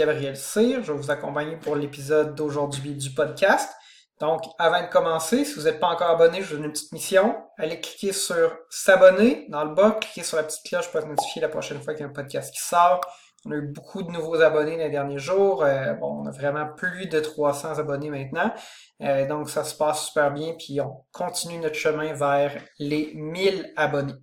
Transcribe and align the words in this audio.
Gabriel 0.00 0.34
Cyr. 0.34 0.82
Je 0.82 0.92
vais 0.92 0.98
vous 0.98 1.10
accompagner 1.10 1.56
pour 1.56 1.76
l'épisode 1.76 2.34
d'aujourd'hui 2.34 2.94
du 2.94 3.10
podcast. 3.10 3.70
Donc, 4.18 4.40
avant 4.58 4.80
de 4.80 4.86
commencer, 4.86 5.44
si 5.44 5.54
vous 5.56 5.64
n'êtes 5.64 5.78
pas 5.78 5.88
encore 5.88 6.08
abonné, 6.08 6.40
je 6.40 6.48
vous 6.48 6.56
donne 6.56 6.64
une 6.64 6.72
petite 6.72 6.92
mission. 6.92 7.36
Allez 7.58 7.80
cliquer 7.80 8.14
sur 8.14 8.50
s'abonner 8.70 9.46
dans 9.50 9.62
le 9.62 9.74
bas, 9.74 9.98
cliquez 10.00 10.22
sur 10.22 10.38
la 10.38 10.44
petite 10.44 10.64
cloche 10.64 10.90
pour 10.90 11.00
être 11.00 11.06
notifié 11.06 11.42
la 11.42 11.50
prochaine 11.50 11.82
fois 11.82 11.92
qu'il 11.92 12.00
y 12.00 12.06
a 12.06 12.08
un 12.08 12.14
podcast 12.14 12.50
qui 12.50 12.62
sort. 12.62 13.02
On 13.44 13.50
a 13.50 13.56
eu 13.56 13.72
beaucoup 13.72 14.02
de 14.02 14.10
nouveaux 14.10 14.40
abonnés 14.40 14.78
les 14.78 14.88
derniers 14.88 15.18
jours. 15.18 15.64
Euh, 15.64 15.92
bon, 15.92 16.22
on 16.22 16.26
a 16.26 16.30
vraiment 16.30 16.66
plus 16.74 17.06
de 17.06 17.20
300 17.20 17.78
abonnés 17.78 18.08
maintenant. 18.08 18.54
Euh, 19.02 19.28
donc, 19.28 19.50
ça 19.50 19.64
se 19.64 19.74
passe 19.74 20.06
super 20.06 20.32
bien. 20.32 20.54
Puis, 20.58 20.80
on 20.80 21.04
continue 21.12 21.58
notre 21.58 21.76
chemin 21.76 22.14
vers 22.14 22.56
les 22.78 23.12
1000 23.14 23.74
abonnés. 23.76 24.14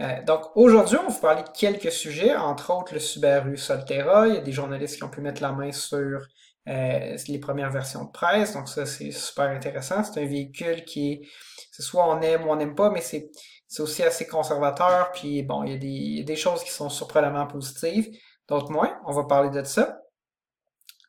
Euh, 0.00 0.22
donc, 0.24 0.42
aujourd'hui, 0.56 0.96
on 0.98 1.04
va 1.04 1.08
vous 1.08 1.20
parler 1.20 1.42
de 1.42 1.50
quelques 1.50 1.92
sujets, 1.92 2.34
entre 2.34 2.72
autres 2.74 2.94
le 2.94 3.00
Subaru 3.00 3.56
Solterra. 3.56 4.28
Il 4.28 4.34
y 4.34 4.38
a 4.38 4.40
des 4.40 4.52
journalistes 4.52 4.96
qui 4.96 5.04
ont 5.04 5.08
pu 5.08 5.20
mettre 5.20 5.42
la 5.42 5.52
main 5.52 5.72
sur 5.72 6.26
les 6.66 7.38
premières 7.40 7.70
versions 7.70 8.04
de 8.04 8.10
presse. 8.10 8.54
Donc, 8.54 8.68
ça, 8.68 8.86
c'est 8.86 9.10
super 9.12 9.50
intéressant. 9.50 10.02
C'est 10.02 10.22
un 10.22 10.26
véhicule 10.26 10.84
qui 10.84 11.12
est, 11.12 11.20
c'est 11.70 11.82
soit 11.82 12.08
on 12.08 12.20
aime 12.22 12.46
ou 12.46 12.50
on 12.50 12.56
n'aime 12.56 12.74
pas, 12.74 12.90
mais 12.90 13.00
c'est, 13.00 13.30
aussi 13.78 14.02
assez 14.02 14.26
conservateur. 14.26 15.10
Puis, 15.12 15.42
bon, 15.42 15.64
il 15.64 15.72
y, 15.72 15.74
a 15.74 15.78
des, 15.78 16.24
des 16.24 16.36
choses 16.36 16.62
qui 16.64 16.70
sont 16.70 16.88
surprenamment 16.88 17.46
positives 17.46 18.08
d'autres 18.48 18.70
moins. 18.70 18.98
On 19.06 19.12
va 19.12 19.24
parler 19.24 19.50
de 19.50 19.64
ça. 19.64 20.03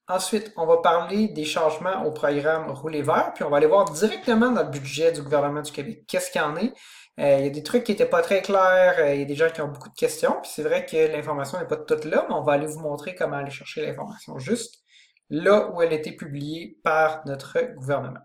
Ensuite, 0.08 0.54
on 0.56 0.68
va 0.68 0.78
parler 0.78 1.30
des 1.30 1.46
changements 1.46 2.04
au 2.06 2.12
programme 2.12 2.70
Rouler 2.70 3.02
vert, 3.02 3.32
puis 3.34 3.44
on 3.44 3.50
va 3.50 3.58
aller 3.58 3.66
voir 3.66 3.86
directement 3.86 4.52
dans 4.52 4.62
le 4.62 4.70
budget 4.70 5.12
du 5.12 5.24
gouvernement 5.24 5.62
du 5.64 5.72
Québec 5.72 6.04
qu'est-ce 6.08 6.30
qu'il 6.30 6.42
y 6.42 6.44
en 6.44 6.56
est? 6.58 6.74
Euh, 7.20 7.40
il 7.40 7.46
y 7.46 7.48
a 7.48 7.50
des 7.50 7.64
trucs 7.64 7.86
qui 7.86 7.92
n'étaient 7.92 8.06
pas 8.06 8.22
très 8.22 8.42
clairs, 8.42 8.96
euh, 9.00 9.16
il 9.16 9.22
y 9.22 9.24
a 9.24 9.26
des 9.26 9.36
gens 9.36 9.50
qui 9.50 9.62
ont 9.62 9.68
beaucoup 9.68 9.90
de 9.90 9.96
questions, 9.96 10.36
puis 10.44 10.52
c'est 10.54 10.62
vrai 10.62 10.86
que 10.86 10.96
l'information 11.12 11.58
n'est 11.58 11.66
pas 11.66 11.78
toute 11.78 12.06
là, 12.06 12.26
mais 12.30 12.36
on 12.36 12.44
va 12.44 12.54
aller 12.54 12.68
vous 12.68 12.82
montrer 12.82 13.16
comment 13.16 13.38
aller 13.38 13.50
chercher 13.50 13.84
l'information 13.84 14.38
juste 14.38 14.84
là 15.32 15.72
où 15.72 15.82
elle 15.82 15.92
a 15.92 15.96
été 15.96 16.12
publiée 16.12 16.78
par 16.84 17.26
notre 17.26 17.58
gouvernement. 17.76 18.20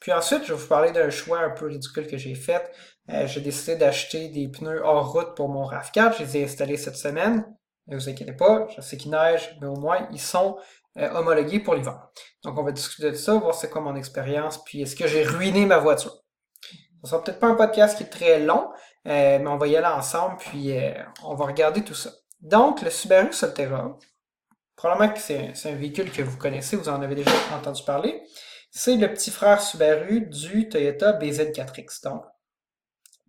Puis 0.00 0.12
ensuite, 0.12 0.44
je 0.44 0.52
vais 0.52 0.58
vous 0.58 0.68
parler 0.68 0.92
d'un 0.92 1.08
choix 1.08 1.40
un 1.40 1.50
peu 1.50 1.66
ridicule 1.66 2.06
que 2.06 2.18
j'ai 2.18 2.34
fait. 2.34 2.70
Euh, 3.10 3.26
j'ai 3.26 3.40
décidé 3.40 3.76
d'acheter 3.76 4.28
des 4.28 4.48
pneus 4.48 4.82
hors 4.84 5.12
route 5.12 5.34
pour 5.34 5.48
mon 5.48 5.64
RAV4. 5.64 6.18
Je 6.18 6.24
les 6.24 6.36
ai 6.36 6.44
installés 6.44 6.76
cette 6.76 6.96
semaine. 6.96 7.46
Ne 7.86 7.96
vous 7.96 8.08
inquiétez 8.08 8.32
pas, 8.32 8.66
je 8.76 8.80
sais 8.80 8.96
qu'il 8.96 9.10
neige, 9.10 9.56
mais 9.60 9.66
au 9.66 9.76
moins 9.76 10.08
ils 10.10 10.20
sont 10.20 10.58
euh, 10.98 11.10
homologués 11.10 11.60
pour 11.60 11.74
l'hiver. 11.74 12.08
Donc 12.44 12.58
on 12.58 12.62
va 12.62 12.72
discuter 12.72 13.10
de 13.10 13.16
ça, 13.16 13.34
voir 13.34 13.54
c'est 13.54 13.70
quoi 13.70 13.80
mon 13.80 13.96
expérience, 13.96 14.62
puis 14.64 14.82
est-ce 14.82 14.94
que 14.94 15.06
j'ai 15.06 15.24
ruiné 15.24 15.66
ma 15.66 15.78
voiture? 15.78 16.14
Ce 17.02 17.10
sera 17.10 17.22
peut-être 17.22 17.40
pas 17.40 17.48
un 17.48 17.54
podcast 17.54 17.96
qui 17.96 18.04
est 18.04 18.08
très 18.08 18.38
long, 18.40 18.70
euh, 19.06 19.38
mais 19.38 19.46
on 19.46 19.56
va 19.56 19.66
y 19.66 19.76
aller 19.76 19.86
ensemble, 19.86 20.36
puis 20.38 20.76
euh, 20.76 20.94
on 21.22 21.34
va 21.34 21.46
regarder 21.46 21.82
tout 21.82 21.94
ça. 21.94 22.10
Donc 22.40 22.80
le 22.82 22.90
Subaru 22.90 23.32
Solterra, 23.32 23.98
probablement 24.76 25.12
que 25.12 25.20
c'est 25.20 25.52
un 25.64 25.74
véhicule 25.74 26.10
que 26.10 26.22
vous 26.22 26.38
connaissez, 26.38 26.76
vous 26.76 26.88
en 26.88 27.02
avez 27.02 27.14
déjà 27.14 27.30
entendu 27.54 27.82
parler. 27.84 28.22
C'est 28.70 28.96
le 28.96 29.12
petit 29.12 29.30
frère 29.30 29.60
Subaru 29.60 30.22
du 30.22 30.68
Toyota 30.68 31.12
BZ4X. 31.12 32.04
Donc 32.04 32.24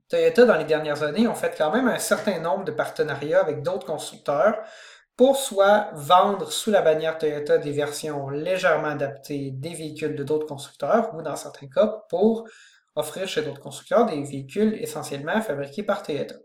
Toyota, 0.09 0.45
dans 0.45 0.57
les 0.57 0.65
dernières 0.65 1.03
années, 1.03 1.27
ont 1.27 1.35
fait 1.35 1.55
quand 1.57 1.71
même 1.71 1.87
un 1.87 1.99
certain 1.99 2.39
nombre 2.39 2.63
de 2.63 2.71
partenariats 2.71 3.41
avec 3.41 3.63
d'autres 3.63 3.87
constructeurs 3.87 4.57
pour 5.17 5.37
soit 5.37 5.89
vendre 5.93 6.51
sous 6.51 6.71
la 6.71 6.81
bannière 6.81 7.17
Toyota 7.17 7.57
des 7.57 7.71
versions 7.71 8.29
légèrement 8.29 8.89
adaptées 8.89 9.51
des 9.51 9.73
véhicules 9.73 10.15
de 10.15 10.23
d'autres 10.23 10.47
constructeurs 10.47 11.13
ou 11.15 11.21
dans 11.21 11.35
certains 11.35 11.67
cas 11.67 12.03
pour 12.09 12.45
offrir 12.95 13.27
chez 13.27 13.41
d'autres 13.41 13.61
constructeurs 13.61 14.05
des 14.05 14.21
véhicules 14.23 14.73
essentiellement 14.75 15.41
fabriqués 15.41 15.83
par 15.83 16.03
Toyota. 16.03 16.35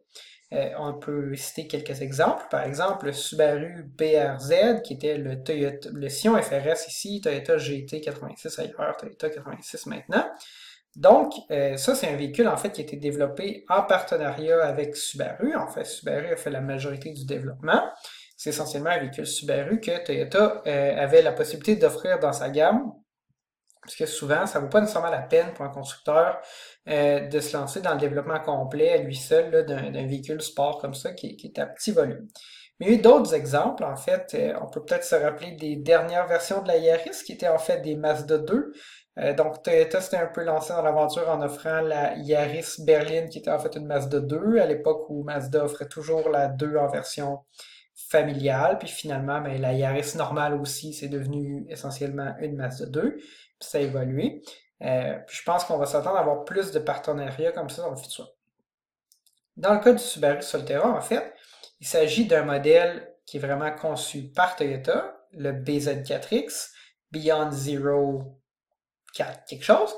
Euh, 0.53 0.71
on 0.79 0.95
peut 0.95 1.35
citer 1.37 1.69
quelques 1.69 2.03
exemples. 2.03 2.45
Par 2.51 2.65
exemple, 2.65 3.07
le 3.07 3.13
Subaru 3.13 3.85
BRZ, 3.97 4.83
qui 4.83 4.95
était 4.95 5.17
le 5.17 5.43
Toyota, 5.43 5.89
le 5.93 6.09
Sion 6.09 6.41
FRS 6.41 6.89
ici, 6.89 7.21
Toyota 7.21 7.57
GT 7.57 8.01
86 8.01 8.59
ailleurs, 8.59 8.97
Toyota 8.99 9.31
86 9.31 9.87
maintenant. 9.87 10.29
Donc, 10.97 11.33
euh, 11.53 11.77
ça, 11.77 11.95
c'est 11.95 12.09
un 12.09 12.17
véhicule, 12.17 12.49
en 12.49 12.57
fait, 12.57 12.73
qui 12.73 12.81
a 12.81 12.85
été 12.85 12.97
développé 12.97 13.65
en 13.69 13.83
partenariat 13.83 14.61
avec 14.65 14.97
Subaru. 14.97 15.55
En 15.55 15.69
fait, 15.69 15.85
Subaru 15.85 16.33
a 16.33 16.37
fait 16.37 16.51
la 16.51 16.61
majorité 16.61 17.13
du 17.13 17.25
développement. 17.25 17.83
C'est 18.41 18.49
essentiellement 18.49 18.89
un 18.89 18.99
véhicule 19.01 19.27
Subaru 19.27 19.81
que 19.81 20.03
Toyota 20.03 20.63
euh, 20.67 20.97
avait 20.97 21.21
la 21.21 21.33
possibilité 21.33 21.77
d'offrir 21.77 22.19
dans 22.19 22.33
sa 22.33 22.49
gamme. 22.49 22.91
Parce 23.83 23.95
que 23.95 24.07
souvent, 24.07 24.47
ça 24.47 24.59
ne 24.59 24.65
vaut 24.65 24.71
pas 24.71 24.81
nécessairement 24.81 25.11
la 25.11 25.21
peine 25.21 25.53
pour 25.53 25.67
un 25.67 25.69
constructeur 25.69 26.41
euh, 26.89 27.29
de 27.29 27.39
se 27.39 27.55
lancer 27.55 27.83
dans 27.83 27.93
le 27.93 28.01
développement 28.01 28.41
complet 28.41 28.93
à 28.93 28.97
lui 28.97 29.15
seul 29.15 29.67
d'un 29.67 30.07
véhicule 30.07 30.41
sport 30.41 30.81
comme 30.81 30.95
ça 30.95 31.13
qui, 31.13 31.37
qui, 31.37 31.49
est 31.49 31.59
à 31.59 31.67
petit 31.67 31.93
volume. 31.93 32.29
Mais 32.79 32.87
il 32.87 32.93
y 32.93 32.97
a 32.97 32.99
eu 32.99 33.03
d'autres 33.03 33.35
exemples, 33.35 33.85
en 33.85 33.97
fait. 33.97 34.35
on 34.59 34.71
peut 34.71 34.83
peut-être 34.87 35.05
se 35.05 35.17
rappeler 35.17 35.53
des 35.53 35.77
dernières 35.77 36.27
versions 36.27 36.63
de 36.63 36.69
la 36.69 36.79
Yaris 36.79 37.23
qui 37.27 37.33
étaient 37.33 37.49
en 37.49 37.59
fait 37.59 37.83
des 37.83 37.95
Mazda 37.95 38.39
2. 38.39 38.73
Euh, 39.19 39.35
donc, 39.35 39.63
Toyota 39.63 40.01
s'était 40.01 40.17
un 40.17 40.29
peu 40.29 40.45
lancé 40.45 40.73
dans 40.73 40.81
l'aventure 40.81 41.29
en 41.29 41.43
offrant 41.43 41.83
la 41.83 42.17
Yaris 42.17 42.77
Berlin, 42.87 43.27
qui 43.27 43.41
était 43.41 43.51
en 43.51 43.59
fait 43.59 43.77
une 43.77 43.85
Mazda 43.85 44.21
2, 44.21 44.61
à 44.61 44.65
l'époque 44.65 45.11
où 45.11 45.25
Mazda 45.25 45.63
offrait 45.63 45.89
toujours 45.89 46.31
la 46.31 46.49
2 46.49 46.79
en 46.79 46.89
version 46.89 47.41
familiale. 48.09 48.79
Puis 48.79 48.89
finalement, 48.89 49.41
ben, 49.41 49.61
la 49.61 49.73
Yaris 49.73 50.17
normale 50.17 50.55
aussi, 50.55 50.93
c'est 50.93 51.09
devenu 51.09 51.67
essentiellement 51.69 52.35
une 52.41 52.57
Mazda 52.57 52.87
2. 52.87 53.17
Puis 53.17 53.25
ça 53.61 53.79
a 53.79 53.81
évolué. 53.81 54.43
Euh, 54.83 55.19
puis 55.27 55.37
je 55.37 55.43
pense 55.43 55.65
qu'on 55.65 55.77
va 55.77 55.87
s'attendre 55.87 56.17
à 56.17 56.21
avoir 56.21 56.45
plus 56.45 56.73
de 56.73 56.79
partenariats 56.79 57.53
comme 57.53 57.69
ça 57.69 57.83
dans 57.83 57.91
le 57.91 57.97
futur. 57.97 58.29
Dans 59.57 59.75
le 59.75 59.81
cas 59.81 59.93
du 59.93 60.03
Subaru 60.03 60.43
Solterra, 60.43 60.89
en 60.89 61.01
fait, 61.03 61.35
il 61.81 61.87
s'agit 61.87 62.27
d'un 62.27 62.45
modèle 62.45 63.15
qui 63.27 63.37
est 63.37 63.41
vraiment 63.41 63.71
conçu 63.73 64.31
par 64.31 64.57
Toyota, 64.57 65.17
le 65.33 65.53
BZ4X, 65.53 66.71
Beyond 67.11 67.51
Zero 67.51 68.41
quelque 69.13 69.63
chose. 69.65 69.95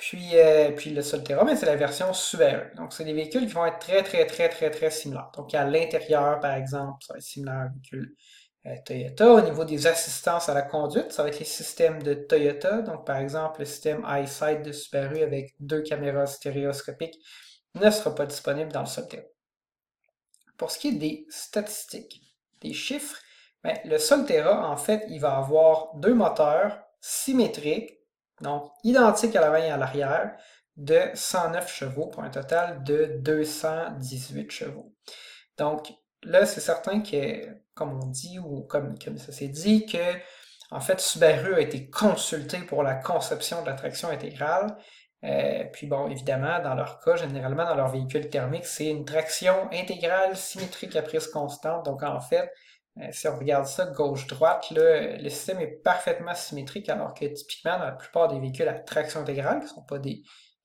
Puis, 0.00 0.30
euh, 0.38 0.70
puis 0.72 0.90
le 0.90 1.02
Solterra, 1.02 1.44
mais 1.44 1.56
c'est 1.56 1.66
la 1.66 1.76
version 1.76 2.14
Subaru. 2.14 2.74
Donc, 2.74 2.94
c'est 2.94 3.04
des 3.04 3.12
véhicules 3.12 3.46
qui 3.46 3.52
vont 3.52 3.66
être 3.66 3.80
très, 3.80 4.02
très, 4.02 4.24
très, 4.24 4.48
très, 4.48 4.70
très 4.70 4.90
similaires. 4.90 5.30
Donc, 5.36 5.54
à 5.54 5.66
l'intérieur, 5.66 6.40
par 6.40 6.54
exemple, 6.54 7.04
ça 7.06 7.12
va 7.12 7.18
être 7.18 7.24
similaire 7.24 7.56
un 7.56 7.68
véhicule 7.68 8.16
euh, 8.64 8.74
Toyota. 8.86 9.30
Au 9.30 9.42
niveau 9.42 9.62
des 9.66 9.86
assistances 9.86 10.48
à 10.48 10.54
la 10.54 10.62
conduite, 10.62 11.12
ça 11.12 11.22
va 11.22 11.28
être 11.28 11.38
les 11.38 11.44
systèmes 11.44 12.02
de 12.02 12.14
Toyota. 12.14 12.80
Donc, 12.80 13.04
par 13.04 13.18
exemple, 13.18 13.60
le 13.60 13.66
système 13.66 14.02
EyeSight 14.08 14.62
de 14.62 14.72
Subaru 14.72 15.20
avec 15.20 15.54
deux 15.60 15.82
caméras 15.82 16.26
stéréoscopiques 16.26 17.18
ne 17.74 17.90
sera 17.90 18.14
pas 18.14 18.24
disponible 18.24 18.72
dans 18.72 18.80
le 18.80 18.86
Solterra. 18.86 19.24
Pour 20.56 20.70
ce 20.70 20.78
qui 20.78 20.88
est 20.88 20.92
des 20.92 21.26
statistiques, 21.28 22.22
des 22.62 22.72
chiffres, 22.72 23.20
ben, 23.62 23.76
le 23.84 23.98
Solterra, 23.98 24.66
en 24.66 24.78
fait, 24.78 25.04
il 25.10 25.20
va 25.20 25.36
avoir 25.36 25.94
deux 25.96 26.14
moteurs 26.14 26.80
symétriques 27.02 27.99
donc, 28.40 28.72
identique 28.84 29.36
à 29.36 29.40
l'avant 29.40 29.56
et 29.56 29.70
à 29.70 29.76
l'arrière, 29.76 30.36
de 30.76 31.00
109 31.14 31.70
chevaux 31.70 32.06
pour 32.06 32.22
un 32.22 32.30
total 32.30 32.82
de 32.84 33.18
218 33.20 34.50
chevaux. 34.50 34.94
Donc, 35.58 35.92
là, 36.22 36.46
c'est 36.46 36.60
certain 36.60 37.02
que, 37.02 37.46
comme 37.74 38.00
on 38.02 38.06
dit, 38.06 38.38
ou 38.38 38.62
comme, 38.62 38.98
comme 38.98 39.18
ça 39.18 39.32
s'est 39.32 39.48
dit, 39.48 39.84
que, 39.86 40.16
en 40.70 40.80
fait, 40.80 41.00
Subaru 41.00 41.54
a 41.54 41.60
été 41.60 41.90
consulté 41.90 42.58
pour 42.58 42.82
la 42.82 42.94
conception 42.94 43.62
de 43.62 43.66
la 43.66 43.74
traction 43.74 44.08
intégrale. 44.08 44.76
Euh, 45.24 45.64
puis 45.72 45.86
bon, 45.86 46.08
évidemment, 46.08 46.60
dans 46.62 46.74
leur 46.74 47.00
cas, 47.00 47.16
généralement, 47.16 47.64
dans 47.64 47.74
leur 47.74 47.88
véhicule 47.88 48.30
thermique, 48.30 48.64
c'est 48.64 48.86
une 48.86 49.04
traction 49.04 49.68
intégrale 49.72 50.36
symétrique 50.36 50.96
à 50.96 51.02
prise 51.02 51.26
constante. 51.26 51.84
Donc, 51.84 52.02
en 52.02 52.20
fait, 52.20 52.50
si 53.12 53.28
on 53.28 53.36
regarde 53.36 53.66
ça 53.66 53.86
gauche-droite, 53.86 54.66
le 54.70 55.28
système 55.28 55.60
est 55.60 55.82
parfaitement 55.82 56.34
symétrique, 56.34 56.88
alors 56.88 57.14
que 57.14 57.24
typiquement, 57.26 57.78
dans 57.78 57.84
la 57.86 57.92
plupart 57.92 58.28
des 58.28 58.38
véhicules 58.38 58.68
à 58.68 58.74
traction 58.74 59.20
intégrale, 59.20 59.58
qui 59.60 59.64
ne 59.66 59.70
sont 59.70 59.84
pas 59.84 59.98
des 59.98 60.22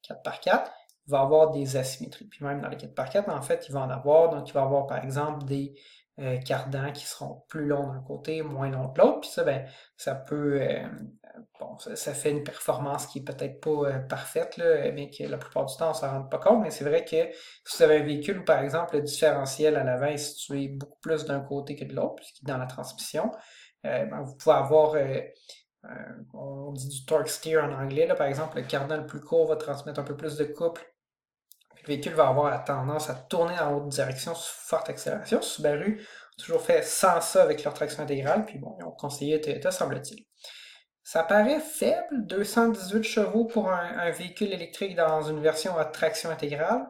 4x4, 0.08 0.66
il 1.08 1.12
va 1.12 1.22
avoir 1.22 1.52
des 1.52 1.78
asymétries. 1.78 2.26
Puis 2.26 2.44
même 2.44 2.62
dans 2.62 2.70
les 2.70 2.78
4x4, 2.78 3.30
en 3.30 3.42
fait, 3.42 3.66
il 3.68 3.74
va 3.74 3.82
en 3.82 3.90
avoir. 3.90 4.30
Donc, 4.30 4.50
il 4.50 4.54
va 4.54 4.64
avoir, 4.64 4.88
par 4.88 5.04
exemple, 5.04 5.46
des 5.46 5.74
euh, 6.20 6.38
cardans 6.38 6.92
qui 6.92 7.06
seront 7.06 7.44
plus 7.48 7.66
longs 7.66 7.88
d'un 7.88 8.02
côté, 8.02 8.42
moins 8.42 8.70
longs 8.70 8.92
de 8.92 9.00
l'autre. 9.00 9.22
Puis 9.22 9.30
ça, 9.30 9.44
ben, 9.44 9.68
ça 9.98 10.16
peut. 10.16 10.62
Euh, 10.62 10.88
bon, 11.60 11.78
ça, 11.78 12.14
fait 12.14 12.32
une 12.32 12.44
performance 12.44 13.08
qui 13.08 13.20
est 13.20 13.24
peut-être 13.24 13.60
pas 13.60 13.90
euh, 13.90 14.00
parfaite, 14.00 14.58
là, 14.58 14.92
mais 14.92 15.10
que 15.10 15.24
la 15.24 15.38
plupart 15.38 15.66
du 15.66 15.76
temps, 15.78 15.92
on 15.92 15.94
s'en 15.94 16.10
rend 16.10 16.24
pas 16.24 16.38
compte. 16.38 16.62
Mais 16.62 16.72
c'est 16.72 16.86
vrai 16.86 17.04
que 17.06 17.32
si 17.66 17.78
vous 17.78 17.84
avez 17.84 17.98
un 17.98 18.04
véhicule 18.04 18.40
où, 18.40 18.44
par 18.44 18.60
exemple, 18.60 18.96
le 18.96 19.02
différentiel 19.02 19.76
à 19.76 19.84
l'avant 19.84 20.08
est 20.08 20.18
situé 20.18 20.68
beaucoup 20.70 21.00
plus 21.02 21.26
d'un 21.26 21.42
côté 21.42 21.76
que 21.76 21.86
de 21.86 21.94
l'autre, 21.94 22.16
puisqu'il 22.16 22.48
est 22.48 22.52
dans 22.52 22.58
la 22.58 22.68
transmission, 22.68 23.32
ben, 23.84 24.22
vous 24.24 24.36
pouvez 24.36 24.56
avoir. 24.56 24.96
on 26.34 26.72
dit 26.72 26.88
du 26.90 27.06
torque 27.06 27.30
steer 27.30 27.58
en 27.58 27.72
anglais, 27.72 28.08
là, 28.08 28.16
par 28.16 28.28
exemple, 28.28 28.58
le 28.58 28.64
cardan 28.64 28.98
le 28.98 29.06
plus 29.06 29.22
court 29.22 29.48
va 29.48 29.56
transmettre 29.56 30.00
un 30.00 30.04
peu 30.04 30.18
plus 30.18 30.38
de 30.38 30.46
couple 30.46 30.86
le 31.88 31.94
véhicule 31.94 32.14
va 32.14 32.28
avoir 32.28 32.50
la 32.50 32.60
tendance 32.60 33.10
à 33.10 33.14
tourner 33.14 33.58
en 33.60 33.76
haute 33.76 33.90
direction 33.90 34.34
sous 34.34 34.54
forte 34.68 34.90
accélération. 34.90 35.42
Subaru 35.42 36.02
a 36.02 36.42
toujours 36.42 36.62
fait 36.62 36.84
sans 36.84 37.22
ça 37.22 37.44
avec 37.44 37.64
leur 37.64 37.74
traction 37.74 38.04
intégrale, 38.04 38.46
puis 38.46 38.58
bon, 38.58 38.76
ils 38.80 38.86
ont 38.86 38.92
conseillé 38.92 39.40
Toyota, 39.40 39.72
semble-t-il. 39.72 40.26
Ça 41.06 41.22
paraît 41.22 41.60
faible, 41.60 42.26
218 42.26 43.04
chevaux 43.04 43.46
pour 43.46 43.70
un, 43.70 44.10
véhicule 44.10 44.52
électrique 44.52 44.96
dans 44.96 45.22
une 45.22 45.40
version 45.40 45.78
à 45.78 45.86
traction 45.86 46.32
intégrale. 46.32 46.84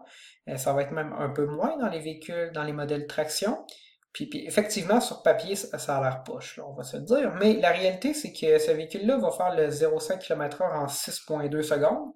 Euh, 0.48 0.56
ça 0.56 0.72
va 0.72 0.84
être 0.84 0.92
même 0.92 1.14
un 1.20 1.30
peu 1.30 1.46
moins 1.46 1.78
dans 1.78 1.90
les 1.90 2.00
véhicules, 2.00 2.50
dans 2.54 2.64
les 2.64 2.72
modèles 2.72 3.08
traction. 3.08 3.66
Puis, 4.14 4.30
effectivement, 4.48 5.02
sur 5.02 5.22
papier, 5.22 5.58
ça, 5.58 5.98
a 5.98 6.02
l'air 6.02 6.24
poche, 6.24 6.62
on 6.66 6.72
va 6.72 6.84
se 6.84 6.96
le 6.96 7.04
dire. 7.04 7.34
Mais 7.42 7.56
la 7.56 7.72
réalité, 7.72 8.14
c'est 8.14 8.32
que 8.32 8.58
ce 8.58 8.72
véhicule-là 8.72 9.18
va 9.18 9.32
faire 9.32 9.54
le 9.54 9.68
0,5 9.68 10.20
km/h 10.20 10.64
en 10.64 10.86
6,2 10.86 11.62
secondes, 11.62 12.14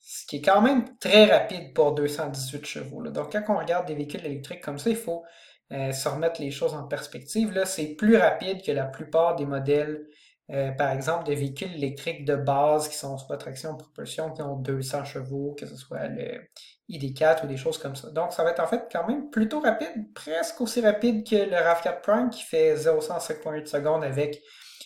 ce 0.00 0.26
qui 0.26 0.38
est 0.38 0.42
quand 0.42 0.60
même 0.60 0.98
très 0.98 1.26
rapide 1.26 1.72
pour 1.72 1.94
218 1.94 2.66
chevaux. 2.66 3.00
Donc, 3.04 3.30
quand 3.30 3.54
on 3.54 3.58
regarde 3.58 3.86
des 3.86 3.94
véhicules 3.94 4.26
électriques 4.26 4.60
comme 4.60 4.80
ça, 4.80 4.90
il 4.90 4.96
faut 4.96 5.22
euh, 5.70 5.92
se 5.92 6.08
remettre 6.08 6.40
les 6.40 6.50
choses 6.50 6.74
en 6.74 6.88
perspective. 6.88 7.52
Là, 7.52 7.64
c'est 7.64 7.94
plus 7.94 8.16
rapide 8.16 8.60
que 8.66 8.72
la 8.72 8.86
plupart 8.86 9.36
des 9.36 9.46
modèles, 9.46 10.04
euh, 10.52 10.70
par 10.72 10.90
exemple, 10.90 11.24
de 11.24 11.32
véhicules 11.32 11.72
électriques 11.74 12.26
de 12.26 12.36
base 12.36 12.88
qui 12.88 12.96
sont 12.96 13.16
soit 13.16 13.38
traction 13.38 13.74
propulsion, 13.74 14.30
qui 14.32 14.42
ont 14.42 14.56
200 14.56 15.04
chevaux, 15.04 15.54
que 15.58 15.64
ce 15.66 15.76
soit 15.76 16.08
le 16.08 16.42
ID4 16.90 17.44
ou 17.44 17.46
des 17.46 17.56
choses 17.56 17.78
comme 17.78 17.96
ça. 17.96 18.10
Donc, 18.10 18.32
ça 18.32 18.44
va 18.44 18.50
être 18.50 18.60
en 18.60 18.66
fait 18.66 18.86
quand 18.92 19.06
même 19.06 19.30
plutôt 19.30 19.60
rapide, 19.60 20.12
presque 20.14 20.60
aussi 20.60 20.82
rapide 20.82 21.26
que 21.26 21.36
le 21.36 21.56
RAV4 21.56 22.00
Prime 22.02 22.30
qui 22.30 22.42
fait 22.42 22.74
0,5.8 22.74 23.66
secondes 23.66 24.04
avec 24.04 24.42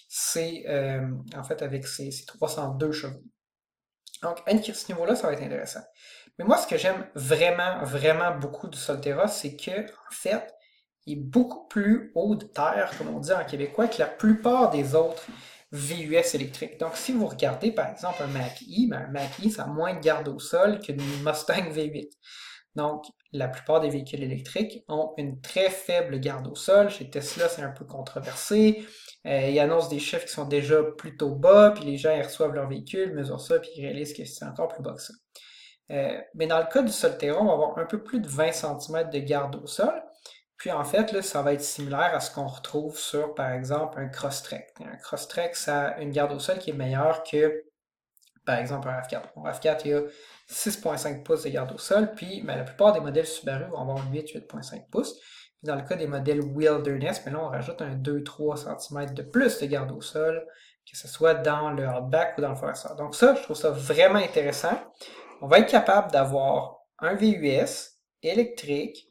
ses, 0.09 0.65
euh, 0.69 1.05
en 1.37 1.43
fait, 1.43 1.61
avec 1.63 1.87
ses, 1.87 2.11
302 2.27 2.93
chevaux. 2.93 3.25
Donc, 4.23 4.41
à 4.47 4.53
ce 4.57 4.93
niveau-là, 4.93 5.17
ça 5.17 5.27
va 5.27 5.33
être 5.33 5.43
intéressant. 5.43 5.83
Mais 6.39 6.45
moi, 6.45 6.59
ce 6.59 6.67
que 6.69 6.77
j'aime 6.77 7.07
vraiment, 7.17 7.83
vraiment 7.83 8.37
beaucoup 8.37 8.69
du 8.69 8.79
Solterra, 8.79 9.27
c'est 9.27 9.57
que, 9.57 9.81
en 9.81 10.13
fait, 10.13 10.55
il 11.07 11.19
est 11.19 11.21
beaucoup 11.21 11.67
plus 11.67 12.13
haut 12.15 12.37
de 12.37 12.45
terre, 12.45 12.93
comme 12.97 13.09
on 13.09 13.19
dit 13.19 13.33
en 13.33 13.45
québécois, 13.45 13.89
que 13.89 13.99
la 13.99 14.07
plupart 14.07 14.71
des 14.71 14.95
autres 14.95 15.25
VUS 15.73 16.35
électriques. 16.35 16.79
Donc, 16.79 16.97
si 16.97 17.13
vous 17.13 17.27
regardez, 17.27 17.73
par 17.73 17.91
exemple, 17.91 18.23
un 18.23 18.29
Mach-E, 18.29 18.89
ben, 18.89 19.07
un 19.09 19.11
Mach-E, 19.11 19.51
ça 19.51 19.65
a 19.65 19.67
moins 19.67 19.95
de 19.95 20.01
garde 20.01 20.29
au 20.29 20.39
sol 20.39 20.79
qu'une 20.79 21.01
Mustang 21.25 21.71
V8. 21.71 22.11
Donc, 22.77 23.07
la 23.33 23.49
plupart 23.49 23.81
des 23.81 23.89
véhicules 23.89 24.23
électriques 24.23 24.85
ont 24.89 25.15
une 25.17 25.41
très 25.41 25.71
faible 25.71 26.21
garde 26.21 26.47
au 26.47 26.55
sol. 26.55 26.91
Chez 26.91 27.11
Tesla, 27.11 27.49
c'est 27.49 27.63
un 27.63 27.71
peu 27.71 27.85
controversé. 27.85 28.87
Euh, 29.27 29.49
ils 29.49 29.59
annoncent 29.59 29.89
des 29.89 29.99
chiffres 29.99 30.27
qui 30.27 30.33
sont 30.33 30.47
déjà 30.47 30.83
plutôt 30.83 31.35
bas, 31.35 31.73
puis 31.75 31.85
les 31.85 31.97
gens 31.97 32.15
ils 32.15 32.23
reçoivent 32.23 32.53
leur 32.53 32.69
véhicule, 32.69 33.15
mesurent 33.15 33.41
ça, 33.41 33.59
puis 33.59 33.71
ils 33.77 33.83
réalisent 33.85 34.15
que 34.15 34.25
c'est 34.25 34.45
encore 34.45 34.69
plus 34.69 34.83
bas 34.83 34.95
que 34.95 35.03
ça. 35.03 35.15
Euh, 35.91 36.21
mais 36.35 36.47
dans 36.47 36.59
le 36.59 36.67
cas 36.67 36.83
du 36.83 36.93
Solterra, 36.93 37.41
on 37.41 37.47
va 37.47 37.53
avoir 37.53 37.79
un 37.79 37.87
peu 37.87 38.03
plus 38.03 38.21
de 38.21 38.29
20 38.29 38.53
cm 38.53 39.11
de 39.11 39.19
garde 39.19 39.57
au 39.57 39.67
sol. 39.67 40.03
Puis 40.57 40.71
en 40.71 40.85
fait, 40.85 41.13
là, 41.13 41.23
ça 41.23 41.43
va 41.43 41.53
être 41.53 41.63
similaire 41.63 42.15
à 42.15 42.21
ce 42.21 42.35
qu'on 42.35 42.47
retrouve 42.47 42.99
sur, 42.99 43.35
par 43.35 43.51
exemple, 43.51 43.99
un 44.01 44.09
Crosstrek. 44.09 44.69
Un 44.81 44.97
Crosstrek, 44.97 45.55
ça 45.55 45.89
a 45.89 46.01
une 46.01 46.11
garde 46.11 46.33
au 46.33 46.39
sol 46.39 46.59
qui 46.59 46.71
est 46.71 46.75
meilleure 46.75 47.23
que, 47.25 47.65
par 48.47 48.59
exemple, 48.59 48.89
un 48.89 49.01
RAV4. 49.01 49.23
Un 49.37 49.51
RAV4, 49.51 49.81
il 49.85 49.91
y 49.91 49.95
a 49.95 50.01
6.5 50.49 51.23
pouces 51.23 51.43
de 51.43 51.51
garde 51.51 51.73
au 51.73 51.79
sol, 51.79 52.15
puis 52.15 52.43
ben, 52.43 52.57
la 52.57 52.65
plupart 52.65 52.93
des 52.93 53.01
modèles 53.01 53.27
Subaru 53.27 53.65
vont 53.71 53.81
avoir 53.81 54.11
8, 54.11 54.29
8.5 54.35 54.89
pouces. 54.91 55.19
Puis 55.59 55.67
dans 55.67 55.77
le 55.77 55.83
cas 55.83 55.97
des 55.97 56.07
modèles 56.07 56.41
Wilderness, 56.41 57.23
mais 57.25 57.33
ben 57.33 57.39
là, 57.39 57.45
on 57.45 57.49
rajoute 57.49 57.83
un 57.83 57.95
2-3 57.95 58.79
cm 58.79 59.15
de 59.15 59.23
plus 59.23 59.59
de 59.59 59.67
garde 59.67 59.91
au 59.93 60.01
sol, 60.01 60.47
que 60.91 60.97
ce 60.97 61.09
soit 61.09 61.35
dans 61.35 61.71
le 61.71 61.85
hardback 61.85 62.39
ou 62.39 62.43
dans 62.43 62.51
le 62.51 62.57
Forester. 62.57 62.91
Donc 62.97 63.15
ça, 63.15 63.35
je 63.35 63.43
trouve 63.43 63.57
ça 63.57 63.71
vraiment 63.71 64.19
intéressant. 64.19 64.79
On 65.41 65.49
va 65.49 65.59
être 65.59 65.71
capable 65.71 66.13
d'avoir 66.13 66.77
un 67.01 67.15
VUS 67.15 67.99
électrique 68.23 69.09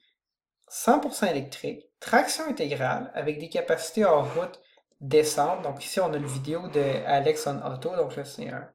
100% 0.76 1.32
électrique, 1.32 1.86
traction 2.02 2.44
intégrale 2.50 3.10
avec 3.14 3.40
des 3.40 3.48
capacités 3.48 4.04
en 4.04 4.24
route 4.24 4.60
décentes. 5.00 5.62
Donc 5.62 5.84
ici, 5.84 6.02
on 6.02 6.12
a 6.14 6.18
une 6.18 6.26
vidéo 6.26 6.68
de 6.68 6.84
Alex 7.06 7.48
on 7.48 7.66
Auto. 7.66 7.96
Donc 7.96 8.16
là, 8.18 8.26
c'est 8.26 8.50
un, 8.50 8.70